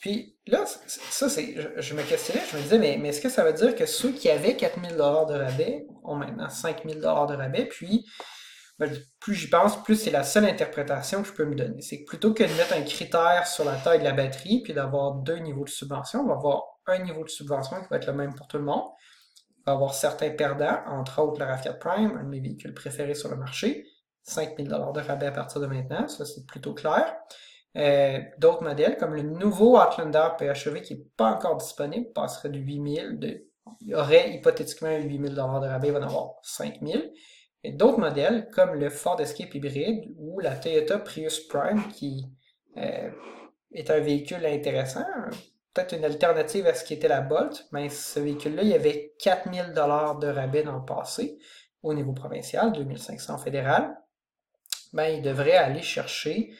Puis 0.00 0.38
là, 0.46 0.64
ça, 0.66 1.28
c'est, 1.28 1.54
je, 1.76 1.94
me 1.94 2.02
questionnais, 2.02 2.42
je 2.50 2.56
me 2.56 2.62
disais, 2.62 2.78
mais, 2.78 2.98
mais 3.00 3.08
est-ce 3.08 3.20
que 3.20 3.28
ça 3.28 3.44
veut 3.44 3.52
dire 3.52 3.74
que 3.74 3.86
ceux 3.86 4.12
qui 4.12 4.28
avaient 4.28 4.56
4000 4.56 4.92
dollars 4.96 5.26
de 5.26 5.34
rabais 5.34 5.86
ont 6.04 6.14
maintenant 6.14 6.48
5000 6.48 7.00
dollars 7.00 7.26
de 7.26 7.34
rabais? 7.34 7.66
Puis, 7.66 8.06
ben, 8.78 8.90
plus 9.20 9.34
j'y 9.34 9.48
pense, 9.48 9.82
plus 9.82 9.96
c'est 9.96 10.10
la 10.10 10.22
seule 10.22 10.46
interprétation 10.46 11.22
que 11.22 11.28
je 11.28 11.34
peux 11.34 11.44
me 11.44 11.54
donner. 11.54 11.82
C'est 11.82 12.02
que 12.02 12.06
plutôt 12.06 12.32
que 12.32 12.42
de 12.42 12.52
mettre 12.54 12.72
un 12.72 12.82
critère 12.82 13.46
sur 13.46 13.64
la 13.64 13.76
taille 13.76 13.98
de 13.98 14.04
la 14.04 14.12
batterie, 14.12 14.62
puis 14.62 14.72
d'avoir 14.72 15.16
deux 15.16 15.36
niveaux 15.36 15.64
de 15.64 15.70
subvention, 15.70 16.20
on 16.20 16.26
va 16.26 16.34
avoir 16.34 16.62
un 16.86 16.98
niveau 16.98 17.22
de 17.24 17.28
subvention 17.28 17.80
qui 17.82 17.88
va 17.90 17.96
être 17.96 18.06
le 18.06 18.14
même 18.14 18.34
pour 18.34 18.48
tout 18.48 18.56
le 18.56 18.64
monde. 18.64 18.84
On 19.66 19.70
va 19.70 19.72
avoir 19.72 19.94
certains 19.94 20.30
perdants, 20.30 20.80
entre 20.86 21.20
autres 21.20 21.38
le 21.38 21.46
RAV4 21.46 21.78
Prime, 21.78 22.16
un 22.18 22.24
de 22.24 22.28
mes 22.28 22.40
véhicules 22.40 22.72
préférés 22.72 23.14
sur 23.14 23.28
le 23.28 23.36
marché. 23.36 23.86
5000 24.22 24.68
dollars 24.68 24.92
de 24.92 25.00
rabais 25.00 25.26
à 25.26 25.32
partir 25.32 25.60
de 25.60 25.66
maintenant, 25.66 26.06
ça 26.08 26.24
c'est 26.24 26.46
plutôt 26.46 26.74
clair. 26.74 27.14
Euh, 27.76 28.18
d'autres 28.38 28.62
modèles, 28.62 28.96
comme 28.96 29.14
le 29.14 29.22
nouveau 29.22 29.78
Outlander 29.78 30.28
PHEV 30.38 30.82
qui 30.82 30.94
n'est 30.96 31.04
pas 31.16 31.32
encore 31.32 31.56
disponible, 31.56 32.12
passerait 32.12 32.48
de 32.48 32.58
8000, 32.58 33.18
de, 33.18 33.46
il 33.80 33.94
aurait 33.94 34.32
hypothétiquement 34.32 34.96
8000 34.96 35.34
de 35.34 35.40
rabais, 35.40 35.88
il 35.88 35.92
va 35.92 36.00
en 36.00 36.02
avoir 36.02 36.34
5000. 36.42 37.12
Et 37.62 37.72
d'autres 37.72 38.00
modèles, 38.00 38.48
comme 38.50 38.74
le 38.74 38.88
Ford 38.88 39.20
Escape 39.20 39.54
hybride 39.54 40.12
ou 40.16 40.40
la 40.40 40.56
Toyota 40.56 40.98
Prius 40.98 41.40
Prime, 41.46 41.86
qui 41.92 42.26
euh, 42.78 43.10
est 43.72 43.90
un 43.90 44.00
véhicule 44.00 44.44
intéressant, 44.46 45.04
peut-être 45.74 45.94
une 45.94 46.04
alternative 46.04 46.66
à 46.66 46.74
ce 46.74 46.84
qui 46.84 46.94
était 46.94 47.08
la 47.08 47.20
Bolt, 47.20 47.68
mais 47.72 47.88
ce 47.88 48.18
véhicule-là, 48.18 48.62
il 48.62 48.68
y 48.70 48.74
avait 48.74 49.14
4000 49.20 49.72
dollars 49.74 50.18
de 50.18 50.28
rabais 50.28 50.62
dans 50.62 50.76
le 50.76 50.84
passé 50.84 51.38
au 51.82 51.94
niveau 51.94 52.12
provincial, 52.12 52.72
2500 52.72 53.38
fédéral. 53.38 53.96
Ben, 54.92 55.06
il 55.06 55.22
devrait 55.22 55.56
aller 55.56 55.82
chercher 55.82 56.50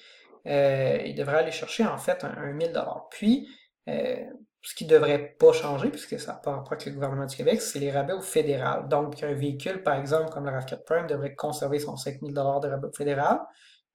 euh, 0.47 0.99
il 1.05 1.15
devrait 1.15 1.39
aller 1.39 1.51
chercher 1.51 1.85
en 1.85 1.99
fait 1.99 2.25
un, 2.25 2.53
1000 2.53 2.73
dollars. 2.73 3.09
Puis, 3.11 3.49
euh, 3.89 4.17
ce 4.63 4.75
qui 4.75 4.85
ne 4.85 4.91
devrait 4.91 5.37
pas 5.39 5.53
changer, 5.53 5.89
puisque 5.89 6.19
ça 6.19 6.33
n'a 6.33 6.39
pas 6.39 6.63
avec 6.67 6.87
le 6.87 6.93
gouvernement 6.93 7.27
du 7.27 7.37
Québec, 7.37 7.61
c'est 7.61 7.79
les 7.79 7.91
rabais 7.91 8.13
au 8.13 8.21
fédéral. 8.21 8.89
Donc, 8.89 9.23
un 9.23 9.33
véhicule, 9.33 9.83
par 9.83 9.99
exemple, 9.99 10.31
comme 10.31 10.45
le 10.45 10.53
RAV4 10.53 10.85
Prime, 10.85 11.07
devrait 11.07 11.35
conserver 11.35 11.79
son 11.79 11.97
5000 11.97 12.35
dollars 12.35 12.61
de 12.61 12.69
rabais 12.69 12.89
au 12.89 12.93
fédéral. 12.93 13.41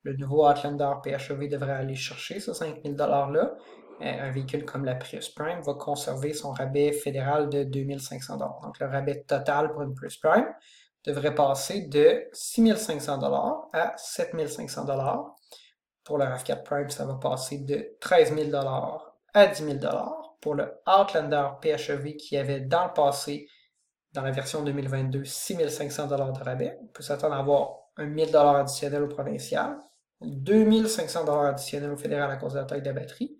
Le 0.03 0.15
nouveau 0.15 0.47
Outlander 0.47 0.91
PHEV 1.03 1.49
devrait 1.49 1.73
aller 1.73 1.95
chercher 1.95 2.39
ce 2.39 2.53
5000 2.53 2.95
$-là. 2.95 3.55
Euh, 4.01 4.27
un 4.27 4.31
véhicule 4.31 4.65
comme 4.65 4.83
la 4.85 4.95
Prius 4.95 5.29
Prime 5.29 5.61
va 5.61 5.73
conserver 5.73 6.33
son 6.33 6.51
rabais 6.51 6.91
fédéral 6.91 7.47
de 7.47 7.63
2500 7.63 8.37
Donc, 8.37 8.79
le 8.79 8.87
rabais 8.87 9.23
total 9.23 9.71
pour 9.71 9.83
une 9.83 9.93
Prius 9.95 10.17
Prime 10.17 10.47
devrait 11.05 11.35
passer 11.35 11.81
de 11.81 12.27
6500 12.33 13.69
à 13.73 13.93
7500 13.97 14.85
pour 16.05 16.19
le 16.19 16.25
RAV4 16.25 16.63
Prime, 16.63 16.89
ça 16.89 17.05
va 17.05 17.15
passer 17.15 17.57
de 17.57 17.97
13 17.99 18.35
000 18.35 18.55
à 19.33 19.47
10 19.47 19.63
000 19.63 19.79
Pour 20.39 20.53
le 20.53 20.71
Outlander 20.87 21.47
PHEV 21.61 22.15
qui 22.15 22.37
avait 22.37 22.61
dans 22.61 22.85
le 22.85 22.93
passé, 22.93 23.47
dans 24.13 24.21
la 24.21 24.31
version 24.31 24.63
2022, 24.63 25.25
6 25.25 25.67
500 25.67 26.07
de 26.07 26.43
rabais, 26.43 26.77
on 26.81 26.87
peut 26.87 27.03
s'attendre 27.03 27.33
à 27.33 27.39
avoir 27.39 27.79
un 27.97 28.05
1000 28.05 28.35
additionnel 28.35 29.03
au 29.03 29.07
provincial, 29.07 29.77
2500 30.21 31.43
additionnels 31.43 31.91
au 31.91 31.97
fédéral 31.97 32.29
à 32.29 32.37
cause 32.37 32.53
de 32.53 32.59
la 32.59 32.65
taille 32.65 32.81
de 32.81 32.87
la 32.87 32.93
batterie. 32.93 33.37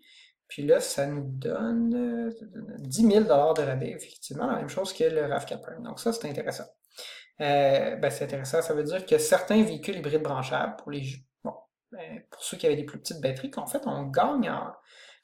Puis 0.48 0.66
là, 0.66 0.80
ça 0.80 1.06
nous 1.06 1.24
donne 1.24 2.34
10 2.80 3.12
000 3.12 3.24
de 3.26 3.62
rabais, 3.62 3.92
effectivement, 3.92 4.48
la 4.48 4.58
même 4.58 4.70
chose 4.70 4.92
que 4.92 5.04
le 5.04 5.22
RAV4 5.22 5.62
Prime. 5.62 5.84
Donc 5.84 6.00
ça, 6.00 6.12
c'est 6.12 6.28
intéressant. 6.28 6.66
Euh, 7.42 7.96
ben, 7.98 8.10
c'est 8.10 8.24
intéressant, 8.24 8.62
ça 8.62 8.74
veut 8.74 8.84
dire 8.84 9.06
que 9.06 9.18
certains 9.18 9.62
véhicules 9.64 9.98
hybrides 9.98 10.24
branchables, 10.24 10.76
pour 10.78 10.92
les 10.92 11.04
ben, 11.92 12.22
pour 12.30 12.44
ceux 12.44 12.58
qui 12.58 12.66
avaient 12.66 12.76
des 12.76 12.84
plus 12.84 13.00
petites 13.00 13.22
batteries, 13.22 13.52
qu'en 13.52 13.68
fait, 13.68 13.82
on 13.86 14.04
gagne 14.04 14.52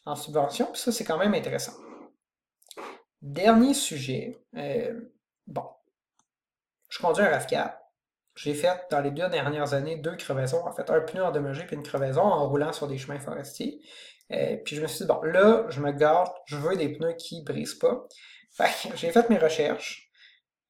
en, 0.06 0.16
subvention, 0.16 0.68
puis 0.72 0.82
ça, 0.82 0.92
c'est 0.92 1.04
quand 1.04 1.18
même 1.18 1.34
intéressant. 1.34 1.74
Dernier 3.22 3.74
sujet, 3.74 4.42
euh, 4.56 5.00
bon, 5.48 5.66
je 6.90 7.00
conduis 7.00 7.24
un 7.24 7.38
RAV4. 7.38 7.78
J'ai 8.36 8.54
fait 8.54 8.86
dans 8.90 9.02
les 9.02 9.12
deux 9.12 9.28
dernières 9.28 9.74
années 9.74 9.98
deux 9.98 10.16
crevaisons, 10.16 10.66
en 10.66 10.72
fait 10.72 10.90
un 10.90 11.02
pneu 11.02 11.24
endommagé 11.24 11.66
puis 11.66 11.76
une 11.76 11.84
crevaison 11.84 12.22
en 12.22 12.48
roulant 12.48 12.72
sur 12.72 12.88
des 12.88 12.98
chemins 12.98 13.20
forestiers. 13.20 13.82
Euh, 14.32 14.56
puis 14.64 14.78
je 14.78 14.82
me 14.82 14.88
suis 14.88 15.00
dit, 15.00 15.08
bon, 15.08 15.22
là, 15.24 15.66
je 15.70 15.82
me 15.82 15.92
garde, 15.92 16.32
je 16.46 16.56
veux 16.56 16.76
des 16.78 16.90
pneus 16.90 17.16
qui 17.18 17.44
brisent 17.44 17.76
pas. 17.76 18.08
j'ai 18.96 19.12
fait 19.12 19.30
mes 19.30 19.38
recherches. 19.38 20.11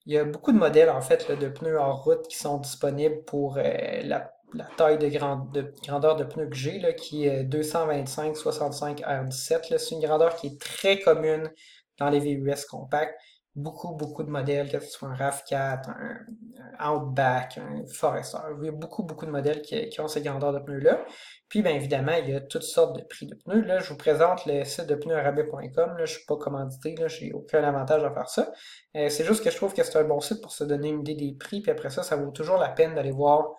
Il 0.05 0.13
y 0.13 0.17
a 0.17 0.25
beaucoup 0.25 0.51
de 0.51 0.57
modèles, 0.57 0.89
en 0.89 1.01
fait, 1.01 1.31
de 1.31 1.47
pneus 1.47 1.79
en 1.79 1.95
route 1.95 2.27
qui 2.27 2.37
sont 2.37 2.57
disponibles 2.57 3.23
pour 3.23 3.57
euh, 3.57 4.01
la 4.03 4.33
la 4.53 4.65
taille 4.77 4.97
de, 4.97 5.07
grandeur 5.07 6.15
de 6.15 6.23
pneu 6.23 6.47
que 6.47 6.55
j'ai, 6.55 6.95
qui 6.95 7.25
est 7.25 7.43
225-65 7.43 9.01
R17. 9.01 9.77
C'est 9.77 9.95
une 9.95 10.01
grandeur 10.01 10.35
qui 10.35 10.47
est 10.47 10.61
très 10.61 10.99
commune 10.99 11.49
dans 11.97 12.09
les 12.09 12.19
VUS 12.19 12.65
compacts. 12.69 13.17
Beaucoup, 13.55 13.95
beaucoup 13.95 14.23
de 14.23 14.29
modèles, 14.29 14.71
que 14.71 14.79
ce 14.79 14.89
soit 14.89 15.09
un 15.09 15.15
RAV4, 15.15 15.89
un, 15.89 16.89
Outback, 16.89 17.57
un 17.57 17.85
Forester. 17.85 18.37
Il 18.59 18.65
y 18.65 18.69
a 18.69 18.71
beaucoup, 18.71 19.03
beaucoup 19.03 19.25
de 19.25 19.31
modèles 19.31 19.61
qui, 19.61 19.99
ont 19.99 20.07
ces 20.07 20.21
grandeurs 20.21 20.53
de 20.53 20.59
pneus-là. 20.59 21.03
Puis, 21.49 21.61
bien 21.61 21.73
évidemment, 21.73 22.13
il 22.13 22.29
y 22.29 22.33
a 22.33 22.39
toutes 22.39 22.63
sortes 22.63 22.97
de 22.97 23.03
prix 23.03 23.27
de 23.27 23.35
pneus. 23.35 23.61
Là, 23.61 23.79
je 23.79 23.89
vous 23.89 23.97
présente 23.97 24.45
le 24.45 24.63
site 24.63 24.87
de 24.87 24.95
pneusarabais.com. 24.95 25.97
Là, 25.97 26.05
je 26.05 26.13
suis 26.13 26.25
pas 26.25 26.37
commandité, 26.37 26.95
là, 26.95 27.07
j'ai 27.07 27.33
aucun 27.33 27.63
avantage 27.63 28.03
à 28.03 28.11
faire 28.13 28.29
ça. 28.29 28.51
Euh, 28.95 29.09
c'est 29.09 29.25
juste 29.25 29.43
que 29.43 29.51
je 29.51 29.57
trouve 29.57 29.73
que 29.73 29.83
c'est 29.83 29.97
un 29.97 30.05
bon 30.05 30.21
site 30.21 30.41
pour 30.41 30.53
se 30.53 30.63
donner 30.63 30.89
une 30.89 31.01
idée 31.01 31.15
des 31.15 31.35
prix. 31.37 31.61
Puis 31.61 31.71
après 31.71 31.89
ça, 31.89 32.03
ça 32.03 32.15
vaut 32.15 32.31
toujours 32.31 32.57
la 32.57 32.69
peine 32.69 32.95
d'aller 32.95 33.11
voir 33.11 33.53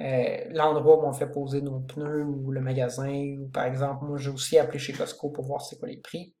euh, 0.00 0.44
l'endroit 0.50 0.98
où 0.98 1.06
on 1.06 1.12
fait 1.12 1.30
poser 1.30 1.60
nos 1.60 1.80
pneus 1.80 2.24
ou 2.24 2.50
le 2.52 2.60
magasin, 2.62 3.36
ou 3.38 3.48
par 3.48 3.64
exemple, 3.64 4.06
moi 4.06 4.16
j'ai 4.16 4.30
aussi 4.30 4.58
appelé 4.58 4.78
chez 4.78 4.94
Costco 4.94 5.28
pour 5.28 5.44
voir 5.44 5.60
c'est 5.60 5.78
quoi 5.78 5.88
les 5.88 5.98
prix. 5.98 6.34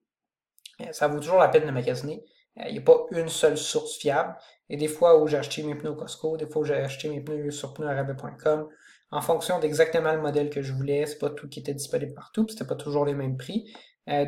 Euh, 0.80 0.92
ça 0.92 1.08
vaut 1.08 1.18
toujours 1.18 1.38
la 1.38 1.48
peine 1.48 1.66
de 1.66 1.70
magasiner. 1.70 2.24
Euh, 2.58 2.64
il 2.66 2.72
n'y 2.72 2.78
a 2.78 2.82
pas 2.82 3.06
une 3.12 3.28
seule 3.28 3.56
source 3.56 3.96
fiable. 3.96 4.36
Et 4.68 4.76
des 4.76 4.88
fois 4.88 5.20
où 5.20 5.26
j'ai 5.26 5.38
acheté 5.38 5.62
mes 5.62 5.74
pneus 5.74 5.94
Costco, 5.94 6.36
des 6.36 6.46
fois 6.46 6.62
où 6.62 6.64
j'ai 6.64 6.74
acheté 6.74 7.08
mes 7.08 7.20
pneus 7.20 7.50
sur 7.50 7.74
pneusarabais.com, 7.74 8.68
en 9.12 9.20
fonction 9.20 9.58
d'exactement 9.58 10.12
le 10.12 10.20
modèle 10.20 10.50
que 10.50 10.62
je 10.62 10.72
voulais, 10.72 11.06
c'est 11.06 11.18
pas 11.18 11.30
tout 11.30 11.48
qui 11.48 11.60
était 11.60 11.74
disponible 11.74 12.14
partout, 12.14 12.46
c'était 12.48 12.64
pas 12.64 12.76
toujours 12.76 13.04
les 13.04 13.14
mêmes 13.14 13.36
prix. 13.36 13.72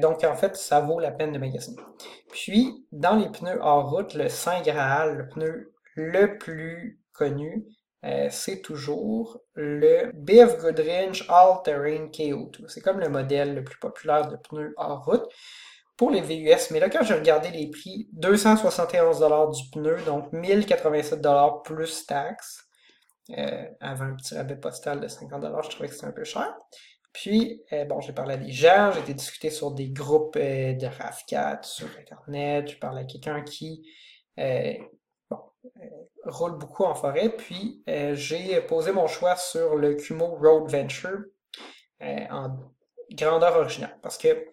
donc 0.00 0.24
en 0.24 0.34
fait, 0.34 0.56
ça 0.56 0.80
vaut 0.80 0.98
la 0.98 1.12
peine 1.12 1.30
de 1.30 1.38
magasiner. 1.38 1.80
Puis, 2.32 2.84
dans 2.90 3.14
les 3.14 3.28
pneus 3.28 3.60
hors 3.60 3.90
route, 3.90 4.14
le 4.14 4.28
Saint 4.28 4.60
Graal, 4.62 5.16
le 5.16 5.28
pneu 5.28 5.72
le 5.94 6.36
plus 6.38 7.00
connu, 7.12 7.64
euh, 8.04 8.28
c'est 8.30 8.62
toujours 8.62 9.40
le 9.54 10.10
BF 10.14 10.58
Goodrich 10.60 11.24
All 11.28 11.62
Terrain 11.62 12.08
KO2. 12.08 12.66
C'est 12.66 12.80
comme 12.80 12.98
le 12.98 13.08
modèle 13.08 13.54
le 13.54 13.62
plus 13.62 13.78
populaire 13.78 14.28
de 14.28 14.36
pneus 14.36 14.74
hors 14.76 15.04
route 15.04 15.28
pour 15.96 16.10
les 16.10 16.20
VUS. 16.20 16.70
Mais 16.70 16.80
là, 16.80 16.88
quand 16.88 17.02
j'ai 17.02 17.14
regardé 17.14 17.50
les 17.50 17.70
prix, 17.70 18.08
271$ 18.18 19.54
du 19.54 19.70
pneu, 19.70 19.96
donc 20.04 20.32
1087$ 20.32 21.62
plus 21.62 22.06
taxes. 22.06 22.64
Euh, 23.38 23.64
avant 23.80 24.06
un 24.06 24.16
petit 24.16 24.34
rabais 24.34 24.56
postal 24.56 25.00
de 25.00 25.06
50$, 25.06 25.64
je 25.64 25.70
trouvais 25.70 25.88
que 25.88 25.94
c'était 25.94 26.06
un 26.06 26.12
peu 26.12 26.24
cher. 26.24 26.52
Puis, 27.12 27.62
euh, 27.72 27.84
bon, 27.84 28.00
j'ai 28.00 28.12
parlé 28.12 28.34
à 28.34 28.36
des 28.36 28.50
gens, 28.50 28.90
j'ai 28.92 29.00
été 29.00 29.14
discuter 29.14 29.50
sur 29.50 29.70
des 29.70 29.90
groupes 29.90 30.36
de 30.36 30.86
RAV4 30.86 31.62
sur 31.64 31.86
Internet, 32.00 32.68
j'ai 32.68 32.76
parlé 32.76 33.02
à 33.02 33.04
quelqu'un 33.04 33.42
qui 33.42 33.84
roule 36.24 36.58
beaucoup 36.58 36.84
en 36.84 36.94
forêt. 36.94 37.30
Puis 37.30 37.82
euh, 37.88 38.14
j'ai 38.14 38.60
posé 38.62 38.92
mon 38.92 39.06
choix 39.06 39.36
sur 39.36 39.76
le 39.76 39.94
Kumo 39.94 40.26
Road 40.36 40.70
Venture 40.70 41.20
euh, 42.02 42.26
en 42.30 42.56
grandeur 43.10 43.56
originale. 43.56 43.96
Parce 44.02 44.18
que 44.18 44.46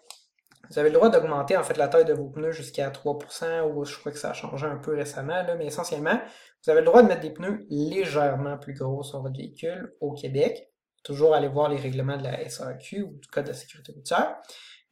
vous 0.69 0.79
avez 0.79 0.89
le 0.89 0.95
droit 0.95 1.09
d'augmenter 1.09 1.57
en 1.57 1.63
fait 1.63 1.77
la 1.77 1.87
taille 1.87 2.05
de 2.05 2.13
vos 2.13 2.27
pneus 2.27 2.51
jusqu'à 2.51 2.89
3%, 2.89 3.71
ou 3.71 3.85
je 3.85 3.97
crois 3.97 4.11
que 4.11 4.17
ça 4.17 4.31
a 4.31 4.33
changé 4.33 4.65
un 4.65 4.77
peu 4.77 4.95
récemment, 4.95 5.43
là, 5.43 5.55
mais 5.55 5.65
essentiellement, 5.65 6.19
vous 6.63 6.69
avez 6.69 6.81
le 6.81 6.85
droit 6.85 7.01
de 7.01 7.07
mettre 7.07 7.21
des 7.21 7.31
pneus 7.31 7.65
légèrement 7.69 8.57
plus 8.57 8.73
gros 8.73 9.03
sur 9.03 9.21
votre 9.21 9.37
véhicule 9.37 9.93
au 9.99 10.13
Québec. 10.13 10.69
Toujours 11.03 11.33
aller 11.33 11.47
voir 11.47 11.69
les 11.69 11.77
règlements 11.77 12.17
de 12.17 12.23
la 12.23 12.47
SAQ 12.47 13.01
ou 13.03 13.19
du 13.19 13.27
Code 13.29 13.47
de 13.47 13.53
sécurité 13.53 13.93
routière. 13.93 14.35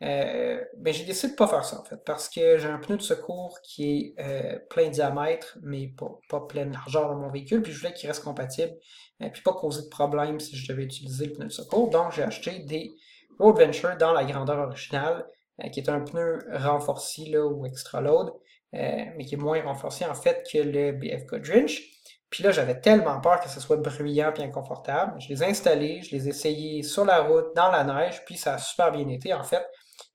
Euh, 0.04 0.64
ben 0.78 0.94
j'ai 0.94 1.06
décidé 1.06 1.34
de 1.34 1.36
pas 1.36 1.48
faire 1.48 1.66
ça 1.66 1.80
en 1.80 1.84
fait, 1.84 1.98
parce 2.06 2.30
que 2.30 2.60
j'ai 2.60 2.68
un 2.68 2.78
pneu 2.78 2.98
de 2.98 3.02
secours 3.02 3.60
qui 3.64 4.14
est 4.16 4.24
euh, 4.24 4.60
plein 4.70 4.90
diamètre, 4.90 5.58
mais 5.64 5.92
pas, 6.30 6.42
plein 6.42 6.66
largeur 6.66 7.10
dans 7.10 7.16
mon 7.16 7.32
véhicule, 7.32 7.64
puis 7.64 7.72
je 7.72 7.80
voulais 7.80 7.94
qu'il 7.94 8.08
reste 8.08 8.24
compatible, 8.24 8.74
et 9.20 9.32
puis 9.32 9.42
pas 9.42 9.54
causer 9.54 9.82
de 9.82 9.90
problème 9.90 10.40
si 10.40 10.56
je 10.56 10.72
devais 10.72 10.84
utiliser 10.84 11.26
le 11.26 11.34
pneu 11.34 11.46
de 11.46 11.52
secours. 11.52 11.90
Donc 11.90 12.12
j'ai 12.12 12.22
acheté 12.22 12.60
des 12.60 12.96
Road 13.40 13.58
Venture 13.60 13.98
dans 13.98 14.14
la 14.14 14.24
grandeur 14.24 14.60
originale, 14.60 15.26
euh, 15.26 15.37
qui 15.72 15.80
est 15.80 15.90
un 15.90 16.02
pneu 16.02 16.40
renforcé 16.54 17.26
là, 17.26 17.46
ou 17.46 17.66
extra 17.66 18.02
load, 18.02 18.32
mais 18.74 19.26
qui 19.26 19.36
est 19.36 19.40
moins 19.40 19.62
renforcé 19.64 20.06
en 20.06 20.14
fait 20.14 20.48
que 20.52 20.60
le 20.60 20.92
BF 20.92 21.26
Goodrich. 21.26 21.98
Puis 22.30 22.44
là, 22.44 22.52
j'avais 22.52 22.80
tellement 22.80 23.22
peur 23.22 23.40
que 23.40 23.50
ce 23.50 23.60
soit 23.60 23.78
bruyant 23.78 24.34
et 24.34 24.44
inconfortable. 24.44 25.20
Je 25.20 25.30
les 25.30 25.44
ai 25.44 25.48
installés, 25.48 26.02
je 26.02 26.16
les 26.16 26.28
ai 26.28 26.30
essayés 26.30 26.84
sur 26.84 27.06
la 27.06 27.22
route, 27.22 27.56
dans 27.56 27.72
la 27.72 27.84
neige, 27.84 28.24
puis 28.26 28.36
ça 28.36 28.56
a 28.56 28.58
super 28.58 28.92
bien 28.92 29.08
été. 29.08 29.34
En 29.34 29.44
fait, 29.44 29.66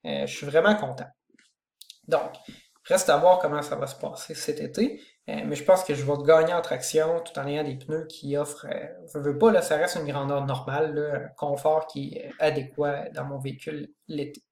euh, 0.06 0.26
je 0.26 0.36
suis 0.36 0.46
vraiment 0.46 0.74
content. 0.76 1.06
Donc, 2.08 2.32
reste 2.84 3.08
à 3.08 3.16
voir 3.16 3.38
comment 3.38 3.62
ça 3.62 3.76
va 3.76 3.86
se 3.86 3.96
passer 3.96 4.34
cet 4.34 4.60
été. 4.60 5.00
Euh, 5.30 5.40
mais 5.46 5.54
je 5.54 5.64
pense 5.64 5.84
que 5.84 5.94
je 5.94 6.04
vais 6.04 6.22
gagner 6.26 6.52
en 6.52 6.60
traction 6.60 7.20
tout 7.20 7.38
en 7.38 7.46
ayant 7.46 7.62
des 7.62 7.76
pneus 7.76 8.06
qui 8.08 8.36
offrent, 8.36 8.66
je 9.12 9.18
euh, 9.18 9.22
veux 9.22 9.38
pas, 9.38 9.52
là, 9.52 9.62
ça 9.62 9.76
reste 9.76 9.96
une 9.96 10.06
grandeur 10.06 10.44
normale, 10.44 11.28
un 11.30 11.34
confort 11.36 11.86
qui 11.86 12.14
est 12.14 12.30
adéquat 12.40 13.08
dans 13.10 13.24
mon 13.24 13.38
véhicule 13.38 13.88
l'été. 14.08 14.42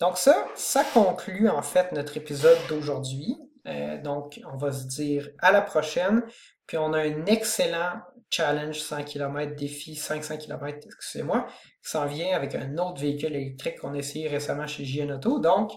Donc 0.00 0.16
ça, 0.16 0.48
ça 0.54 0.82
conclut 0.82 1.48
en 1.48 1.62
fait 1.62 1.92
notre 1.92 2.16
épisode 2.16 2.58
d'aujourd'hui. 2.68 3.36
Euh, 3.66 4.00
donc, 4.00 4.40
on 4.50 4.56
va 4.56 4.72
se 4.72 4.86
dire 4.86 5.28
à 5.38 5.52
la 5.52 5.60
prochaine. 5.60 6.22
Puis 6.66 6.78
on 6.78 6.92
a 6.92 7.00
un 7.00 7.26
excellent 7.26 8.00
challenge 8.30 8.80
100 8.80 9.04
km, 9.04 9.54
défi 9.56 9.96
500 9.96 10.38
km, 10.38 10.86
excusez-moi, 10.86 11.46
qui 11.82 11.90
s'en 11.90 12.06
vient 12.06 12.34
avec 12.34 12.54
un 12.54 12.78
autre 12.78 13.00
véhicule 13.00 13.34
électrique 13.34 13.80
qu'on 13.80 13.94
a 13.94 13.98
essayé 13.98 14.28
récemment 14.28 14.66
chez 14.66 14.84
JN 14.84 15.12
Auto. 15.12 15.40
Donc, 15.40 15.72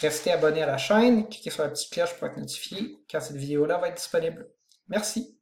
restez 0.00 0.32
abonné 0.32 0.62
à 0.62 0.66
la 0.66 0.78
chaîne, 0.78 1.28
cliquez 1.28 1.50
sur 1.50 1.64
la 1.64 1.68
petite 1.68 1.92
cloche 1.92 2.14
pour 2.14 2.28
être 2.28 2.38
notifié 2.38 2.96
quand 3.10 3.20
cette 3.20 3.36
vidéo-là 3.36 3.78
va 3.78 3.88
être 3.88 3.96
disponible. 3.96 4.48
Merci. 4.88 5.39